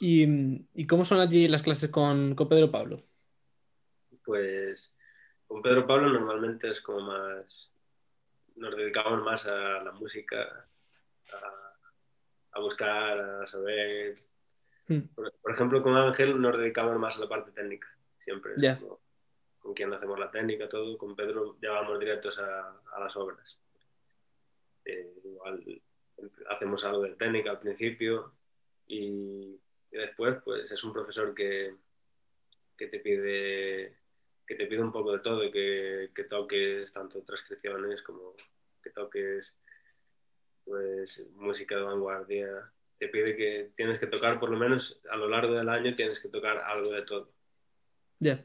[0.00, 0.26] ¿Y,
[0.74, 3.02] ¿Y, cómo son allí las clases con, con, Pedro Pablo?
[4.24, 4.93] Pues
[5.46, 7.70] con Pedro Pablo normalmente es como más,
[8.56, 10.66] nos dedicamos más a la música,
[11.32, 11.74] a,
[12.52, 14.16] a buscar, a saber.
[14.88, 15.00] Hmm.
[15.14, 17.88] Por, por, ejemplo, con Ángel nos dedicamos más a la parte técnica,
[18.18, 18.52] siempre.
[18.56, 18.78] Yeah.
[18.78, 19.00] Como,
[19.64, 23.58] con quien hacemos la técnica, todo, con Pedro ya vamos directos a, a las obras.
[24.84, 25.82] Eh, igual
[26.50, 28.34] hacemos algo de técnica al principio
[28.86, 29.58] y,
[29.90, 31.74] y, después pues es un profesor que,
[32.76, 33.96] que, te pide
[34.46, 38.34] que te pide un poco de todo y que, que toques tanto transcripciones como
[38.82, 39.56] que toques
[40.64, 45.28] pues música de vanguardia te pide que tienes que tocar por lo menos a lo
[45.28, 47.32] largo del año tienes que tocar algo de todo
[48.18, 48.44] ya yeah.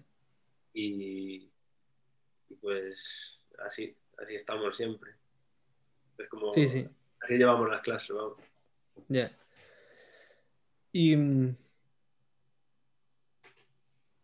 [0.73, 1.51] Y,
[2.47, 5.11] y, pues así, así estamos siempre.
[6.17, 6.87] Es como, sí, sí.
[7.21, 8.37] así llevamos las clases, vamos.
[9.07, 9.29] Ya.
[9.29, 9.37] Yeah.
[10.91, 11.15] Y.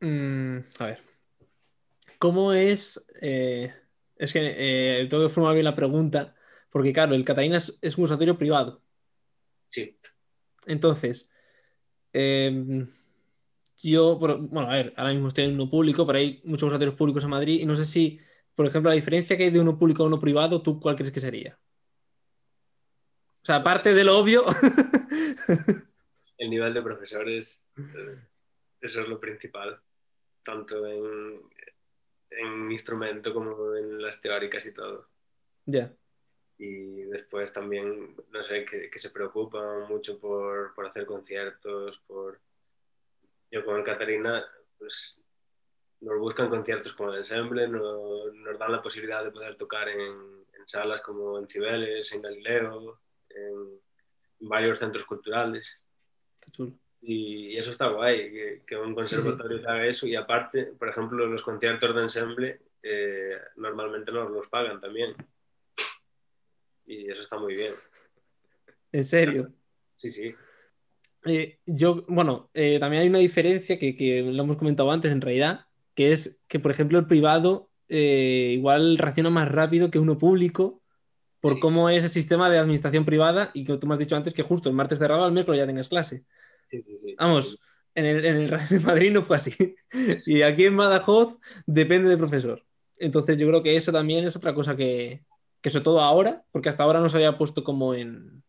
[0.01, 1.14] Mm, a ver.
[2.19, 3.05] ¿Cómo es.
[3.21, 3.73] Eh,
[4.17, 4.39] Es que
[5.01, 6.35] eh, tengo que formar bien la pregunta,
[6.69, 8.83] porque claro, el Catalina es, es un conservatorio privado.
[9.67, 9.99] Sí.
[10.67, 11.29] Entonces,
[12.13, 12.87] eh,
[13.81, 17.23] yo, bueno, a ver, ahora mismo estoy en uno público, pero hay muchos conservatorios públicos
[17.23, 18.19] en Madrid y no sé si,
[18.55, 21.11] por ejemplo, la diferencia que hay de uno público a uno privado, ¿tú cuál crees
[21.11, 21.59] que sería?
[23.43, 24.43] O sea, aparte de lo obvio,
[26.37, 28.19] El nivel de profesores, eh,
[28.81, 29.81] eso es lo principal,
[30.43, 31.41] tanto en,
[32.37, 35.07] en instrumento como en las teóricas y todo.
[35.65, 35.91] ya,
[36.57, 42.39] Y después también, no sé, que, que se preocupan mucho por, por hacer conciertos, por...
[43.51, 44.45] Yo con Catarina,
[44.77, 45.17] pues
[46.01, 50.45] nos buscan conciertos con el ensemble, no- nos dan la posibilidad de poder tocar en,
[50.53, 53.79] en salas como en Cibeles, en Galileo, en
[54.39, 55.81] varios centros culturales.
[56.51, 56.73] chulo.
[57.07, 60.07] Y eso está guay, que, que un conservatorio te haga eso.
[60.07, 65.13] Y aparte, por ejemplo, los conciertos de ensemble eh, normalmente nos los pagan también.
[66.87, 67.73] Y eso está muy bien.
[68.91, 69.51] En serio.
[69.95, 70.33] Sí, sí.
[71.25, 75.21] Eh, yo, bueno, eh, también hay una diferencia que, que lo hemos comentado antes en
[75.21, 80.17] realidad, que es que, por ejemplo, el privado eh, igual reacciona más rápido que uno
[80.17, 80.81] público
[81.39, 81.59] por Sí.
[81.59, 84.41] cómo es el sistema de administración privada y que tú me has dicho antes que
[84.41, 86.23] justo el martes cerraba, el miércoles ya tengas clase.
[86.83, 87.15] Sí, sí, sí.
[87.17, 87.59] Vamos,
[87.93, 89.53] en el, en el Real de Madrid no fue así.
[90.25, 92.63] Y aquí en Badajoz depende del profesor.
[92.97, 95.23] Entonces yo creo que eso también es otra cosa que,
[95.61, 98.43] que sobre todo ahora, porque hasta ahora no se había puesto como en,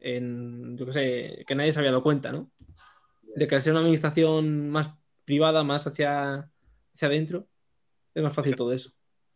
[0.00, 2.50] en yo qué sé, que nadie se había dado cuenta, ¿no?
[3.36, 4.90] De que al ser una administración más
[5.24, 6.50] privada, más hacia,
[6.94, 7.48] hacia adentro,
[8.14, 8.92] es más fácil todo eso.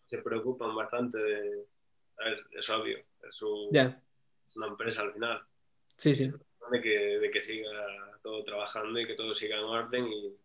[0.07, 1.67] Se preocupan bastante de...
[2.19, 2.99] A ver, es obvio,
[3.29, 4.03] es, un- Ya,
[4.47, 5.41] es una empresa al final.
[5.97, 6.33] sí, sí.
[6.71, 7.71] De que, de que siga
[8.23, 10.07] todo trabajando y que todo siga en orden.
[10.13, 10.37] Y,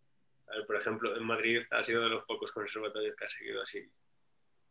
[0.47, 3.61] a ver, por ejemplo, en Madrid ha sido de los pocos conservatorios que ha seguido
[3.61, 3.89] así,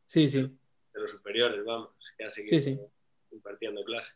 [0.06, 2.80] Sí, sí, de los superiores, vamos, que ha seguido Sí, sí.
[3.30, 4.14] impartiendo clases.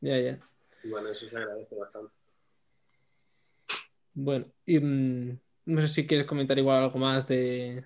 [0.00, 0.38] ya, ya.
[0.82, 2.12] Y bueno, eso se agradece bastante.
[4.12, 7.84] Bueno, y mm, no sé si quieres comentar igual algo más de,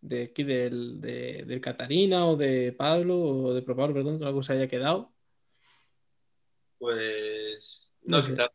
[0.00, 4.24] de aquí del, de, del Catarina o de Pablo o de Pro Pablo, perdón, que
[4.24, 5.12] algo se haya quedado.
[6.78, 8.30] Pues No sé.
[8.32, 8.50] quizás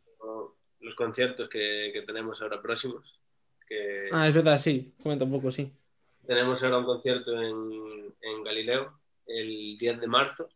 [0.80, 3.20] los conciertos que, que tenemos ahora próximos.
[3.68, 5.72] Que Ah, es verdad, sí, comenta un poco, sí.
[6.26, 10.50] Tenemos ahora un concierto en, en Galileo el 10 de marzo.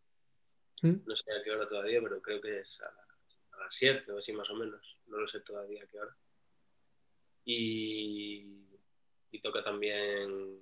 [0.82, 0.96] ¿Mm?
[1.06, 4.12] No sé a qué hora todavía, pero creo que es a, las- a las 7
[4.12, 4.82] o así más o menos.
[5.08, 6.16] No lo sé todavía a qué hora.
[7.46, 8.66] Y,
[9.32, 10.60] y toca también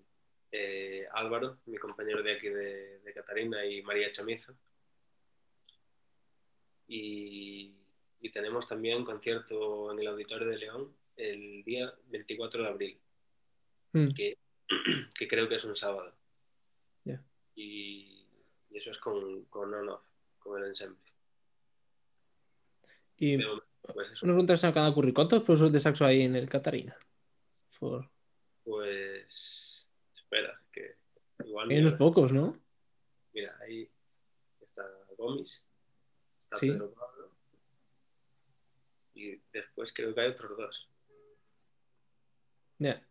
[0.52, 4.54] eh, Álvaro, mi compañero de aquí de, de Catarina, y María Chamizo.
[6.88, 7.74] Y,
[8.20, 13.00] y tenemos también concierto en el Auditorio de León el día 24 de abril,
[13.96, 14.38] Mm, que,
[15.18, 16.14] que creo que es un sábado.
[17.58, 18.28] Y,
[18.70, 20.04] y eso es con, con on-off,
[20.40, 21.00] con el ensemble.
[23.16, 25.14] Y pues una pregunta se me acaba de ocurrir.
[25.14, 26.98] ¿Cuántos profesores de saxo hay en el Catarina?
[27.80, 28.10] Por...
[28.66, 30.98] Pues espera, que
[31.46, 32.60] igual Hay unos pocos, ¿no?
[33.32, 33.90] mira, ahí
[34.60, 34.84] está
[35.18, 35.64] Gomis,
[36.56, 36.72] está Sí.
[36.72, 37.32] Pedro Pablo,
[39.14, 40.90] y después creo que hay otros dos.
[42.80, 43.02] Ya.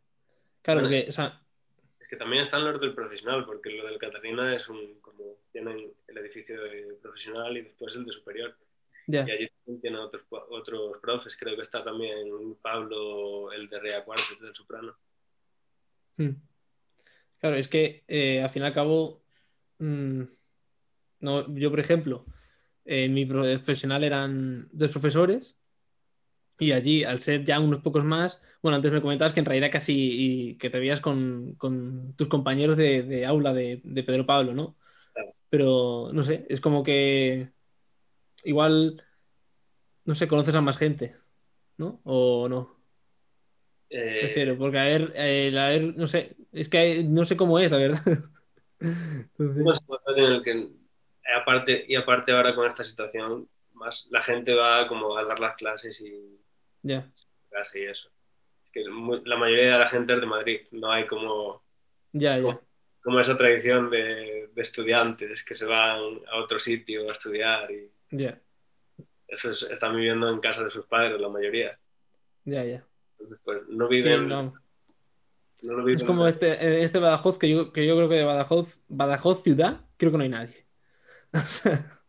[0.63, 1.41] Claro, Bueno, porque, o sea,
[1.99, 5.93] Es que también están los del profesional, porque lo del Catarina es un, como tienen
[6.07, 8.57] el edificio de profesional y después el de superior.
[9.07, 9.25] ya.
[9.27, 14.05] Y allí también tienen otros, otros profes, creo que está también Pablo, el de Rea
[14.05, 14.97] Cuartos del soprano.
[16.17, 16.31] Mm.
[17.41, 19.23] Claro, es que eh, al fin y al cabo,
[19.79, 20.23] mm,
[21.21, 22.25] no, yo por ejemplo,
[22.85, 25.57] en mi profesional eran dos profesores
[26.59, 29.71] y allí, al ser ya unos pocos más, bueno, antes me comentabas que en realidad
[29.73, 34.25] casi y que te veías con, con tus compañeros de, de aula de, de Pedro
[34.25, 34.77] Pablo, ¿no?
[35.13, 35.35] Claro.
[35.51, 37.51] Pero no sé, es como que
[38.45, 39.03] igual,
[40.05, 41.17] no sé, conoces a más gente,
[41.77, 42.01] ¿no?
[42.05, 42.77] O no.
[43.91, 45.13] Eh, Prefiero, porque a ver,
[45.59, 48.03] a ver, no sé, es que no sé cómo es, la verdad.
[48.81, 49.81] Entonces,
[50.17, 50.69] el que,
[51.37, 55.57] aparte, y aparte ahora con esta situación, más la gente va como a dar las
[55.57, 56.39] clases y
[56.83, 57.11] ya,
[57.51, 58.09] clase y eso.
[58.65, 58.83] Es que
[59.25, 61.63] la mayoría de la gente es de Madrid, no hay como,
[62.13, 62.43] ya, ya.
[62.43, 62.61] como,
[63.03, 66.01] como esa tradición de, de estudiantes que se van
[66.31, 68.39] a otro sitio a estudiar y Ya,
[69.29, 71.79] eso es- están viviendo en casa de sus padres la mayoría.
[72.45, 72.85] ya, ya.
[73.45, 74.43] Pues no Sí, viven, no.
[75.63, 75.95] no lo viven.
[76.01, 79.43] Es como este, eh, este Badajoz, que yo, que yo creo que de Badajoz, Badajoz
[79.43, 80.64] ciudad, creo que no hay nadie.
[81.43, 82.03] O sea,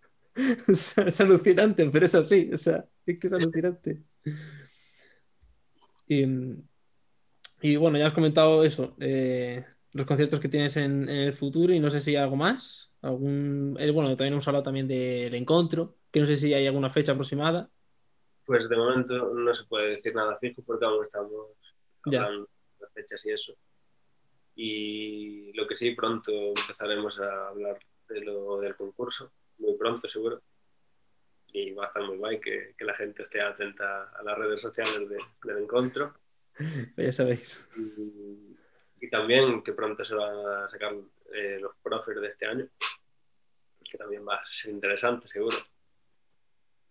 [0.68, 4.04] es, es alucinante, pero es así, o sea, es que es alucinante.
[6.08, 6.26] Y,
[7.62, 11.74] y bueno, ya has comentado eso, eh, los conciertos que tienes en, en el futuro
[11.74, 12.94] y no sé si hay algo más.
[13.02, 16.90] Algún, eh, bueno, también hemos hablado también del encuentro, que no sé si hay alguna
[16.90, 17.70] fecha aproximada.
[18.46, 21.48] Pues de momento no se puede decir nada fijo porque aún estamos
[22.04, 23.54] hablando de las fechas y eso.
[24.56, 30.42] Y lo que sí, pronto empezaremos a hablar de lo del concurso, muy pronto seguro.
[31.48, 34.62] Y va a estar muy guay que, que la gente esté atenta a las redes
[34.62, 36.14] sociales de- del encuentro.
[36.98, 37.68] Ya sabéis.
[37.78, 38.56] Y,
[39.02, 40.94] y también que pronto se van a sacar
[41.34, 42.66] eh, los profes de este año,
[43.90, 45.58] que también va a ser interesante seguro.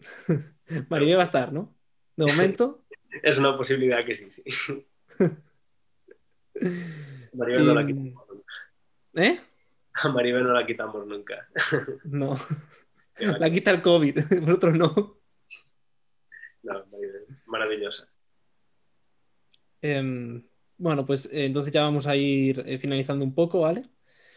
[0.90, 1.74] Maribel va a estar, ¿no?
[2.16, 2.80] De momento.
[3.22, 4.42] Es una posibilidad que sí, sí.
[7.32, 8.20] Maribel no la nunca.
[9.14, 9.40] ¿Eh?
[10.02, 11.48] A Maribel no la quitamos nunca.
[12.04, 12.36] No.
[13.16, 15.20] La quita el COVID, vosotros no.
[16.64, 18.08] No, Maribel, maravillosa.
[19.80, 20.44] Em,
[20.78, 23.88] bueno, pues eh, entonces ya vamos a ir eh, finalizando un poco, ¿vale?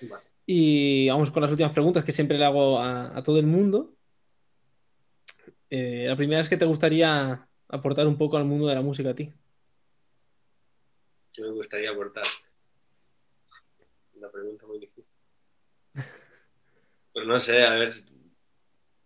[0.02, 0.24] Vale.
[0.46, 3.98] Y vamos con las últimas preguntas que siempre le hago a, a todo el mundo.
[5.70, 9.10] Eh, la primera es que te gustaría aportar un poco al mundo de la música
[9.10, 9.34] a ti.
[11.34, 12.26] Yo me gustaría aportar.
[14.14, 15.06] Una pregunta muy difícil.
[17.18, 17.96] Pues no sé, a ver,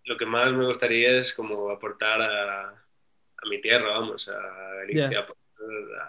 [0.04, 4.38] lo que más me gustaría es como aportar a, a mi tierra, vamos, a
[4.80, 5.28] Galicia, Ya.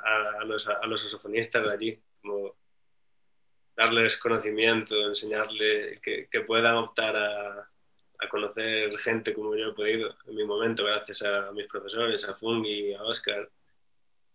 [0.04, 2.56] a, a los, a los saxofonistas de allí, como
[3.76, 7.70] darles conocimiento, enseñarles que, que puedan optar a,
[8.18, 12.34] a conocer gente como yo he podido en mi momento, gracias a mis profesores, a
[12.34, 13.48] Fungi, a Oscar.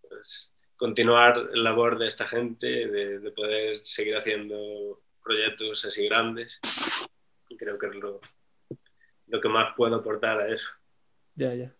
[0.07, 6.61] Pues, continuar la labor de esta gente, de, de poder seguir haciendo proyectos así grandes.
[7.57, 8.21] Creo que es lo,
[9.27, 10.67] lo que más puedo aportar a eso.
[11.35, 11.75] Ya, ya.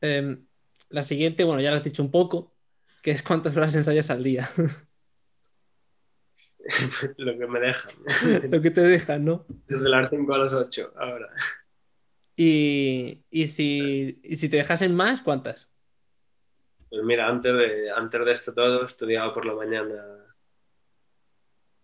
[0.00, 0.46] Em,
[0.88, 2.56] la siguiente, bueno, ya lo has dicho un poco,
[3.02, 4.48] que es cuántas horas ensayas al día.
[7.16, 7.92] lo que me dejan.
[8.50, 9.46] Lo que te dejan, ¿no?
[9.66, 11.28] Desde las 5 a las 8 ahora.
[12.36, 15.72] Y, y si, y si te dejasen más, ¿cuántas?
[16.88, 20.21] Pues mira, antes de, antes de esto todo, estudiaba por la mañana.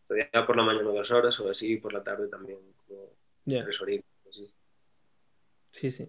[0.09, 3.11] Estudiaba por la mañana dos horas o así, y por la tarde también, como
[3.61, 4.53] tres horitas, así.
[5.73, 6.09] sí, sí.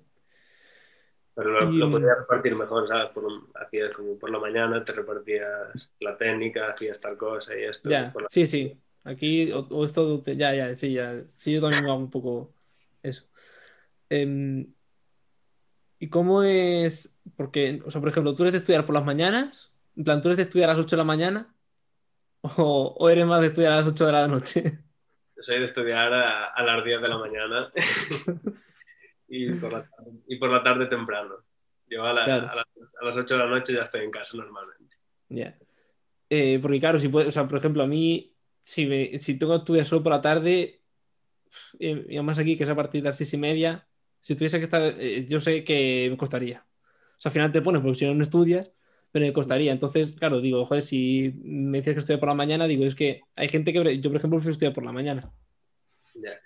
[1.33, 3.09] Pero lo, Y, lo mm, podía repartir mejor, ¿sabes?
[3.11, 3.25] Por,
[3.55, 7.89] hacías como por la mañana, te repartías la técnica, hacías tal cosa y esto.
[8.11, 8.81] Por la- sí, sí.
[9.03, 11.23] Aquí, o, o esto, te- ya, ya, sí, ya.
[11.35, 12.53] Sí, yo también hago un poco
[13.01, 13.23] eso.
[14.09, 14.73] Em,
[15.99, 17.19] ¿y cómo es?
[17.35, 19.71] Porque, o sea, por ejemplo, ¿tú eres de estudiar por las mañanas?
[19.95, 21.53] En plan, ¿tú eres de estudiar a las 8 de la mañana?
[22.41, 24.79] ¿O, o eres más de estudiar a las 8 de la noche?
[25.39, 27.71] Soy de estudiar a, a las 10 de la mañana
[29.27, 31.35] y, por la tarde, y por la tarde temprano.
[31.89, 32.49] Yo a, la- Claro.
[32.49, 32.65] a las,
[33.01, 34.95] a las 8 de la noche ya estoy en casa normalmente.
[35.29, 35.57] Ya.
[36.29, 39.53] Eh, porque claro, si puede, o sea, por ejemplo, a mí, si, me- si tengo
[39.53, 40.81] que estudiar solo por la tarde,
[41.79, 43.87] eh, y además aquí que es a partir de las seis y media,
[44.19, 46.65] si tuviese que estar, eh, yo sé que me costaría.
[47.17, 48.71] O sea, al final te pones, porque si no, no estudias,
[49.11, 49.71] pero me costaría.
[49.71, 53.21] Entonces, claro, digo, joder, si me dices que estudia por la mañana, digo, es que
[53.35, 55.31] hay gente que, yo por ejemplo, prefiero estudiar por la mañana.
[56.15, 56.39] Ya.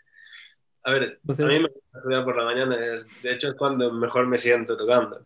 [0.84, 3.56] A ver, Entonces- a mí me gusta estudiar por la mañana, es- de hecho es
[3.56, 5.26] cuando mejor me siento tocando,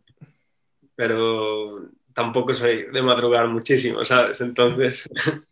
[0.96, 4.42] pero tampoco soy de madrugar muchísimo, ¿sabes?
[4.42, 5.08] Entonces,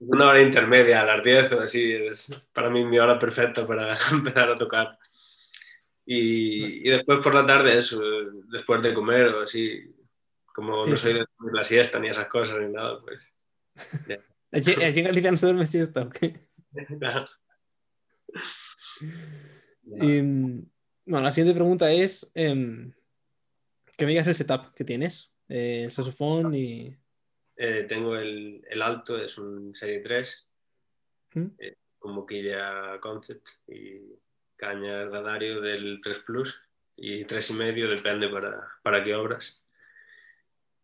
[0.00, 3.90] una hora intermedia a las 10 o así es para mí mi hora perfecta para
[4.12, 4.98] empezar a tocar.
[6.06, 8.00] Y, y después por la tarde, eso,
[8.50, 9.80] después de comer o así,
[10.54, 13.32] como Sí, no soy de dormir la siesta ni esas cosas ni nada, pues...
[14.52, 16.18] Allí, allí en Galicia no se duerme siesta, ¿ok?
[19.92, 22.92] Y, bueno, la siguiente pregunta es em,
[23.96, 26.96] que me digas el setup que tienes, eh, el saxofón y...
[27.56, 30.48] Eh, tengo el, el alto, es un Serie 3,
[31.34, 31.46] ¿Mm?
[31.98, 34.00] con boquilla Concept y
[34.56, 36.60] cañas Dadario del 3 Plus
[36.96, 39.62] y 3 y medio, depende para, para qué obras.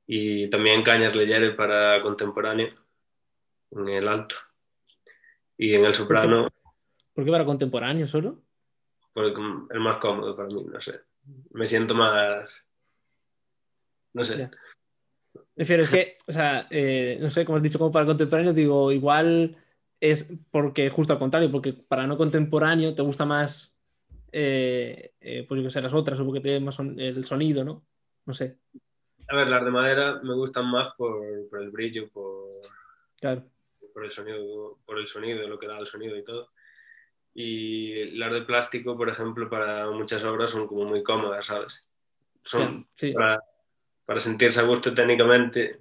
[0.06, 2.68] Y también cañas Legere para contemporáneo
[3.72, 4.36] en el alto.
[5.58, 6.48] Y en el soprano,
[7.14, 8.42] ¿Por qué para contemporáneo solo?
[9.12, 9.40] porque
[9.70, 11.00] es más cómodo para mí, no sé.
[11.52, 12.50] Me siento más.
[14.12, 14.42] No sé.
[14.42, 14.50] Ya.
[15.54, 18.92] Prefiero, es que, o sea, eh, no sé, como has dicho, como para contemporáneo, digo,
[18.92, 19.56] igual
[20.00, 23.74] es porque justo al contrario, porque para no contemporáneo te gusta más,
[24.32, 27.64] eh, eh, pues yo que sé, las otras, o porque te más son- el sonido,
[27.64, 27.86] ¿no?
[28.26, 28.58] No sé,
[29.28, 32.62] A ver, las de madera me gustan más por, por el brillo, por,
[33.20, 33.44] claro.
[33.92, 36.50] por el sonido, por el sonido, lo que da el sonido y todo.
[37.34, 41.88] Y las de plástico, por ejemplo, para muchas obras son como muy cómodas, ¿sabes?
[42.44, 43.42] Son Ya, sí, para,
[44.06, 45.80] para sentirse a gusto técnicamente,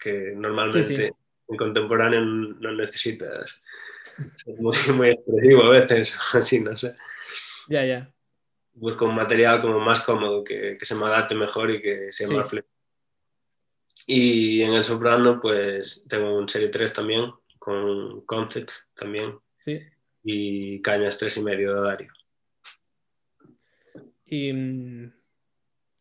[0.00, 1.10] que normalmente Sí, sí.
[1.48, 3.62] en contemporáneo no necesitas
[4.36, 6.96] ser muy, muy expresivo a veces, así, no sé.
[7.68, 8.12] Ya, ya.
[8.74, 12.26] Busco un material como más cómodo, que, que se me adapte mejor y que sea
[12.26, 12.34] Sí.
[12.34, 12.71] más flexible.
[14.06, 19.80] Y en el soprano, pues tengo un Serie 3 también, con Concept también, Sí.
[20.24, 22.12] y cañas 3 y medio de Dario.
[24.26, 25.12] Y, mm,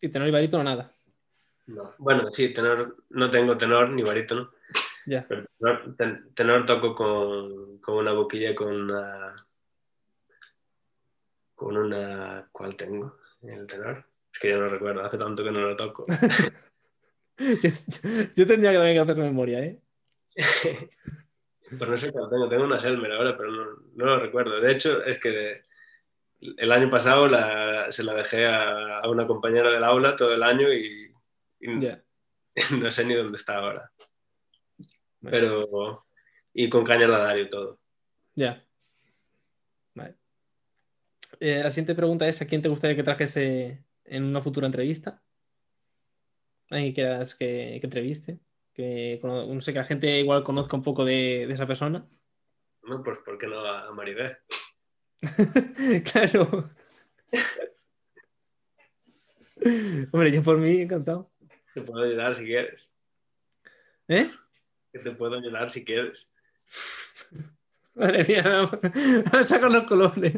[0.01, 0.91] y tenor y barítono nada.
[1.67, 1.93] No.
[1.99, 4.51] Bueno, sí, tenor, no tengo tenor ni barítono,
[5.05, 5.25] Ya.
[5.27, 9.45] pero tenor, ten- tenor toco con, con una boquilla, con una...
[11.55, 12.47] Con una...
[12.51, 13.17] ¿Cuál tengo?
[13.43, 14.05] en El tenor.
[14.33, 16.05] Es que ya no recuerdo, hace tanto que no lo toco.
[17.63, 17.69] Yo,
[18.35, 19.79] yo tendría que hacer memoria, ¿eh?
[21.77, 23.65] Pues no sé cuál tengo, tengo una Selmer ahora, pero no,
[23.95, 24.59] no lo recuerdo.
[24.59, 25.61] De hecho, es que
[26.41, 30.43] el año pasado la- se la dejé a, a una compañera del aula todo el
[30.43, 31.13] año y,
[32.81, 33.89] no sé ni dónde está ahora.
[35.21, 36.05] Pero.
[36.53, 37.79] Y con caña de Dario todo.
[38.35, 38.65] Ya.
[39.93, 40.15] Vale.
[41.39, 45.21] Eh, la siguiente pregunta es: ¿a quién te gustaría que trajese en una futura entrevista?
[46.71, 48.39] ¿Alguien que que, que entreviste?
[48.73, 52.07] Que no sé, que la gente igual conozca un poco de, de esa persona.
[52.83, 53.03] ¿no?
[53.03, 54.37] Pues ¿por qué no a, a Maribel?
[56.11, 56.71] claro.
[60.11, 61.31] Hombre, yo por mí encantado.
[61.73, 62.93] Te puedo ayudar si quieres.
[64.07, 64.29] ¿Eh?
[64.91, 66.33] Que te puedo ayudar si quieres.
[67.93, 68.69] Madre mía,
[69.31, 70.33] me a sacar los colores.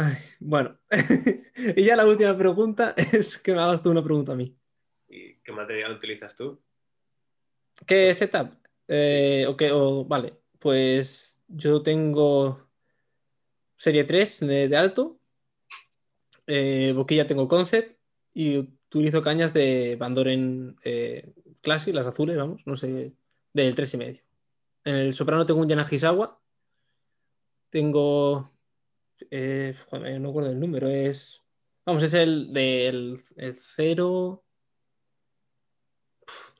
[0.00, 0.78] Ay, bueno,
[1.76, 4.56] y ya la última pregunta es que me hagas tú una pregunta a mí.
[5.08, 6.62] ¿Y qué material utilizas tú?
[7.84, 8.52] ¿Qué setup?
[8.86, 12.68] Eh, o qué- o- vale, pues yo tengo
[13.76, 15.18] serie 3 de, alto,
[16.46, 17.98] eh, boquilla tengo concept
[18.32, 23.14] y utilizo cañas de Bandoren eh, Classic, las azules, vamos, no sé,
[23.52, 24.22] del 3 y medio.
[24.84, 26.38] En el soprano tengo un Yanagisawa,
[27.70, 28.50] tengo,
[29.30, 31.42] joder, no me acuerdo del número, es,
[31.84, 34.44] vamos, es el del el 0,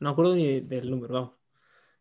[0.00, 1.38] no me acuerdo ni del número, vamos.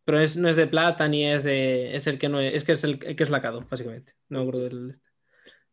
[0.07, 1.93] Pero es, no es de plata ni es de.
[1.93, 2.53] Es el que no es.
[2.53, 4.13] Es que es el, el que es lacado, básicamente.
[4.29, 4.89] No me acuerdo del.
[4.91, 5.09] este.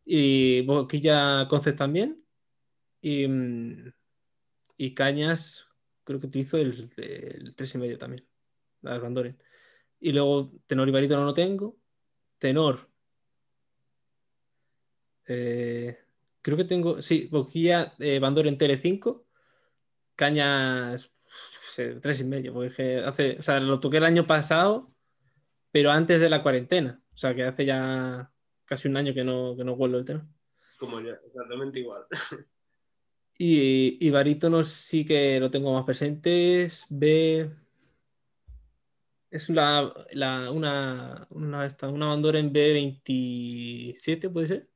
[0.03, 2.21] Y boquilla concept también.
[3.01, 3.93] Y, mm,
[4.77, 5.67] y cañas,
[6.03, 8.27] creo que utilizo el, el 3,5 también.
[8.81, 9.41] Las Bandoren.
[10.01, 11.77] Y luego tenor y barítono no tengo.
[12.37, 12.89] Tenor.
[15.27, 15.97] Eh,
[16.41, 17.01] creo que tengo.
[17.01, 19.25] Sí, boquilla eh, Bandoren TL5.
[20.15, 21.11] Cañas
[21.75, 24.93] sé, tres y medio, porque hace, o sea, lo toqué el año pasado,
[25.71, 27.01] pero antes de la cuarentena.
[27.13, 28.31] O sea, que hace ya
[28.65, 30.27] casi un año que no, que no vuelo el tema.
[30.79, 32.03] Como yo, exactamente igual.
[33.37, 36.85] Y, y barítonos sí que lo tengo más presentes.
[36.87, 37.51] B.
[39.29, 44.69] Es la, la- una, una, esta, una bandora en B27, ¿puede ser?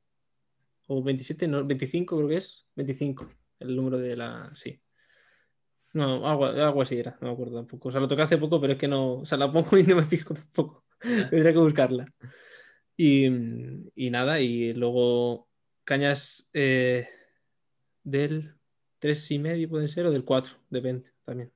[0.92, 2.66] O 27, no, 25 creo que es.
[2.74, 3.30] 25,
[3.60, 4.50] el número de la.
[4.56, 4.80] Sí.
[5.92, 7.88] No, algo, algo así era, no me acuerdo tampoco.
[7.88, 9.18] O sea, lo toqué hace poco, pero es que no.
[9.18, 10.84] O sea, la pongo y no me fijo tampoco.
[11.00, 12.12] Tendría que buscarla.
[12.96, 13.24] Y,
[13.94, 15.48] y nada, y luego
[15.84, 17.08] cañas eh,
[18.02, 18.56] del
[18.98, 21.52] 3 y medio pueden ser, o del 4, depende también.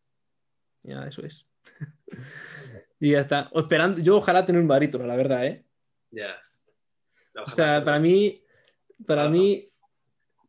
[0.85, 1.45] Y nada, eso es.
[3.01, 3.51] y ya está.
[3.53, 5.65] O Esperando, yo ojalá tener un barítono, la verdad, ¿eh?
[6.13, 6.37] Ya.
[7.45, 8.44] O sea, para mí,
[9.07, 9.69] para mí,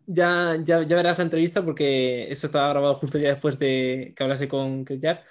[0.05, 4.23] ya, ya, ya verás la entrevista porque eso estaba grabado justo ya después de que
[4.23, 5.23] hablase con Kellar,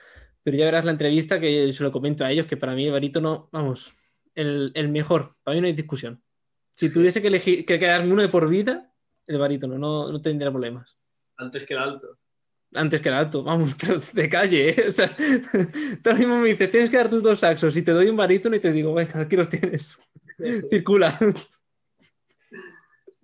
[0.42, 2.92] pero ya verás la entrevista que se lo comento a ellos, que para mí el
[2.92, 3.94] barítono, vamos,
[4.34, 6.22] el, el mejor, para mí no hay discusión.
[6.72, 8.92] Si tuviese que elegir, que quedarme uno de por vida,
[9.26, 10.98] el barítono, no, no tendría problemas.
[11.36, 12.18] Antes que el alto.
[12.74, 14.84] Antes que el alto, vamos, pero de calle, ¿eh?
[14.88, 15.14] O sea,
[16.02, 18.16] tú ahora mismo me dices, tienes que dar tus dos saxos y te doy un
[18.16, 20.00] barítono y te digo, venga, aquí los tienes.
[20.70, 21.18] Circula.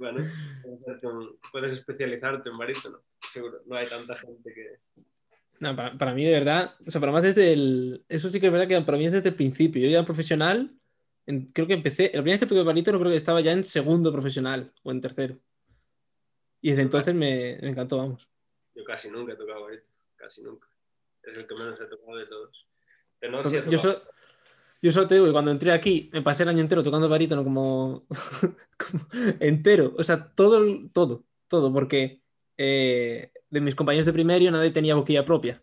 [0.00, 0.24] Bueno,
[1.52, 3.02] puedes especializarte en barítono.
[3.30, 4.78] Seguro, no hay tanta gente que.
[5.60, 8.02] No, para, para mí, de verdad, o sea, para más desde el.
[8.08, 9.82] Eso sí que es verdad que para mí es desde el principio.
[9.82, 10.72] Yo ya profesional,
[11.26, 12.04] en- creo que empecé.
[12.04, 15.02] La primera vez que tuve barítono, creo que estaba ya en segundo profesional o en
[15.02, 15.36] tercero.
[16.62, 18.26] Y desde entonces me, me encantó, vamos.
[18.74, 19.92] Yo casi nunca he tocado barítono.
[20.16, 20.66] Casi nunca.
[21.22, 22.66] Es el que menos he tocado de todos.
[23.18, 23.78] Tenor sí he Yo, tocado.
[24.00, 24.02] so-
[24.82, 27.44] yo solo te digo que cuando entré aquí, me pasé el año entero tocando barítono
[27.44, 28.06] como,
[28.78, 29.06] como
[29.40, 29.94] entero.
[29.98, 32.22] O sea, todo, todo, todo, porque
[32.56, 35.62] eh, de mis compañeros de primario nadie tenía boquilla propia.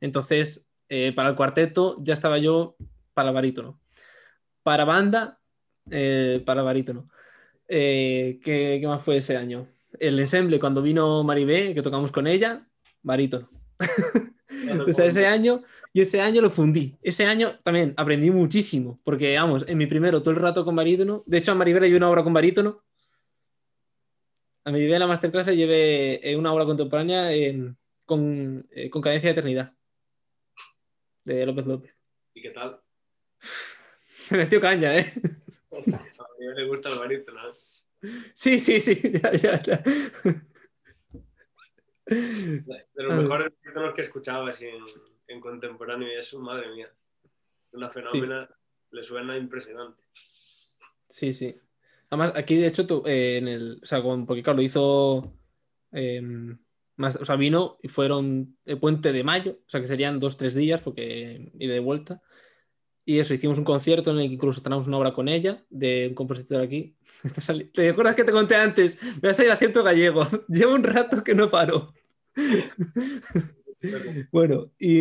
[0.00, 2.76] Entonces, eh, para el cuarteto ya estaba yo
[3.14, 3.80] para barítono.
[4.62, 5.40] Para banda,
[5.90, 7.08] eh, para barítono.
[7.68, 9.66] Eh, ¿qué, qué más fue ese año?
[9.98, 12.66] El ensemble, cuando vino Maribé, que tocamos con ella,
[13.02, 13.48] barítono.
[14.86, 16.96] O sea, ese año, y ese año lo fundí.
[17.02, 21.22] Ese año también aprendí muchísimo, porque, vamos, en mi primero todo el rato con barítono.
[21.26, 22.82] De hecho, a Maribel hay una obra con barítono.
[24.64, 27.74] A Maribel la masterclass le llevé eh, una obra contemporánea eh,
[28.06, 29.72] con, eh, con cadencia de eternidad,
[31.24, 32.00] de López López.
[32.34, 32.80] ¿Y qué tal?
[34.30, 35.12] Me metió caña, ¿eh?
[35.72, 37.40] A mí le gusta el barítono.
[37.48, 37.52] ¿eh?
[38.34, 39.82] Sí, sí, sí, ya, ya, ya.
[42.06, 42.64] De
[42.96, 43.52] los mejores
[43.94, 44.84] que he escuchado así en,
[45.28, 46.92] en contemporáneo y eso, madre mía.
[47.72, 48.48] Una fenómena,
[48.90, 50.02] le suena impresionante.
[51.08, 51.56] Sí, sí.
[52.10, 55.34] Además, aquí de hecho, tú, eh, en el, o sea, con- porque claro, lo hizo
[55.92, 56.20] eh,
[56.96, 60.36] más, o sea, vino y fueron el puente de mayo, o sea, que serían dos,
[60.36, 62.22] tres días, porque y de vuelta.
[63.04, 66.06] Y eso, hicimos un concierto en el que incluso estrenamos una obra con ella, de
[66.08, 66.94] un compositor aquí.
[67.74, 68.96] ¿Te acuerdas que te conté antes?
[69.16, 70.26] Me va a salir acento gallego.
[70.48, 71.92] Llevo un rato que no paro.
[74.30, 75.00] Bueno, y,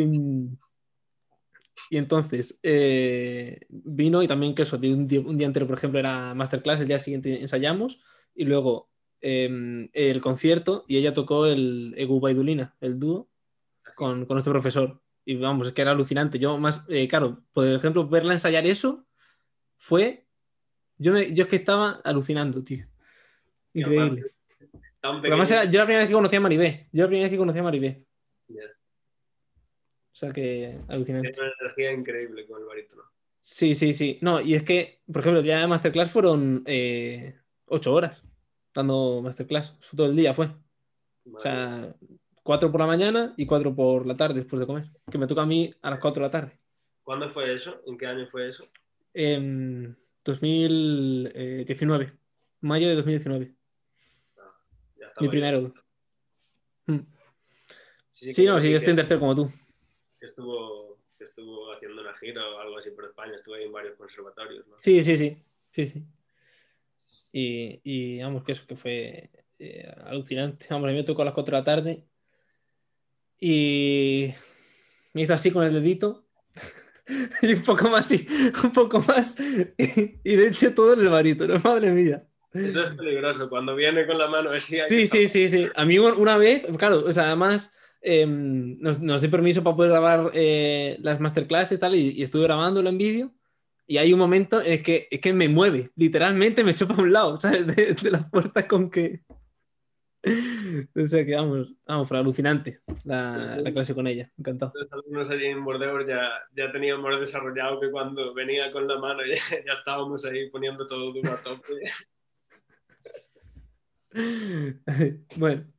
[1.92, 5.78] y entonces eh, vino y también que eso, de un día, un día entero, por
[5.78, 8.00] ejemplo, era masterclass, el día siguiente ensayamos
[8.34, 8.90] y luego
[9.22, 13.30] eh, el concierto y ella tocó el Egu Baidulina, el dúo,
[13.86, 13.98] Así.
[13.98, 15.00] con, con nuestro profesor.
[15.26, 16.40] Y vamos, es que era alucinante.
[16.40, 19.06] Yo más, eh, claro, por ejemplo, verla ensayar eso
[19.78, 20.26] fue...
[20.98, 22.86] Yo, me, yo es que estaba alucinando, tío.
[23.74, 24.24] Increíble.
[25.02, 26.90] además era- yo la primera vez que conocí a Maribé.
[26.92, 28.06] Yo la primera vez que conocí a Maribé.
[28.48, 28.62] Ya.
[30.12, 31.32] O sea que alucinante.
[31.32, 33.04] Tiene una energía increíble con el barítono.
[33.40, 34.20] Sí, sí, sí.
[34.22, 38.24] No, y es que, por ejemplo, el día de Masterclass fueron eh, ocho horas
[38.74, 39.76] dando Masterclass.
[39.96, 40.46] Todo el día fue.
[40.46, 41.40] O Madre mía.
[41.40, 41.96] sea,
[42.44, 44.90] cuatro por la mañana y cuatro por la tarde después de comer.
[45.10, 46.60] Que me toca a mí a las cuatro de la tarde.
[47.04, 47.82] ¿Cuándo fue eso?
[47.88, 48.66] ¿En qué año fue eso?
[49.14, 52.14] En 2019.
[52.62, 53.56] Mayo de 2019.
[54.98, 55.74] Ya estaba Mi primero.
[56.86, 57.00] Mm.
[58.10, 59.50] Sí, Sí, no, sí, yo estoy en tercero como tú.
[60.20, 63.36] estuvo, estuvo haciendo una gira o algo así por España.
[63.36, 64.68] Estuve ahí en varios conservatorios.
[64.68, 64.78] ¿no?
[64.78, 65.38] Sí, sí, sí.
[65.72, 66.04] Sí, sí.
[67.32, 70.68] Y, y vamos, que eso que fue eh, alucinante.
[70.70, 72.06] Vamos, a mí me tocó a las 4 de la tarde
[73.42, 74.34] y
[75.14, 76.24] me hizo así con el dedito
[77.42, 78.26] y un poco más y
[78.64, 79.36] un poco más
[79.78, 82.24] y, y le eché todo en el barítono, madre mía.
[82.54, 83.50] Eso es peligroso.
[83.50, 84.78] Cuando viene con la mano así.
[84.90, 85.68] Sí, sí, sí, sí.
[85.76, 89.76] A mí un- una vez, claro, o sea, además eh, nos, nos dio permiso para
[89.76, 93.34] poder grabar eh, las masterclasses tal, y, y estuve grabándolo en vídeo.
[93.88, 97.12] Y hay un momento en que, es que me mueve, literalmente me echó para un
[97.14, 97.68] lado, ¿sabes?
[97.68, 99.22] De, de la fuerza con que.
[100.24, 104.72] O sea que vamos, vamos, fue alucinante la, la clase con ella, encantado.
[104.76, 109.22] Los alumnos allí en Bordeaux ya, ya teníamos desarrollado que cuando venía con la mano
[109.26, 109.34] ya,
[109.66, 111.74] ya estábamos ahí poniendo todo duro a tope.
[115.38, 115.72] Bueno,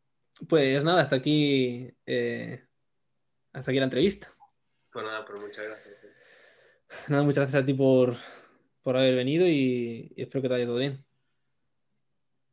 [0.48, 2.64] pues nada, hasta aquí, eh,
[3.52, 4.32] hasta aquí la entrevista.
[4.90, 5.96] Pues nada, pues muchas gracias.
[7.08, 8.16] Nada, muchas gracias a ti por,
[8.82, 11.04] por haber venido y, y espero que te vaya todo bien.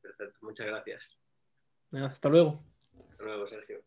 [0.01, 1.18] Perfecto, muchas gracias.
[1.91, 2.63] Hasta luego.
[3.09, 3.83] Hasta luego, Sergio.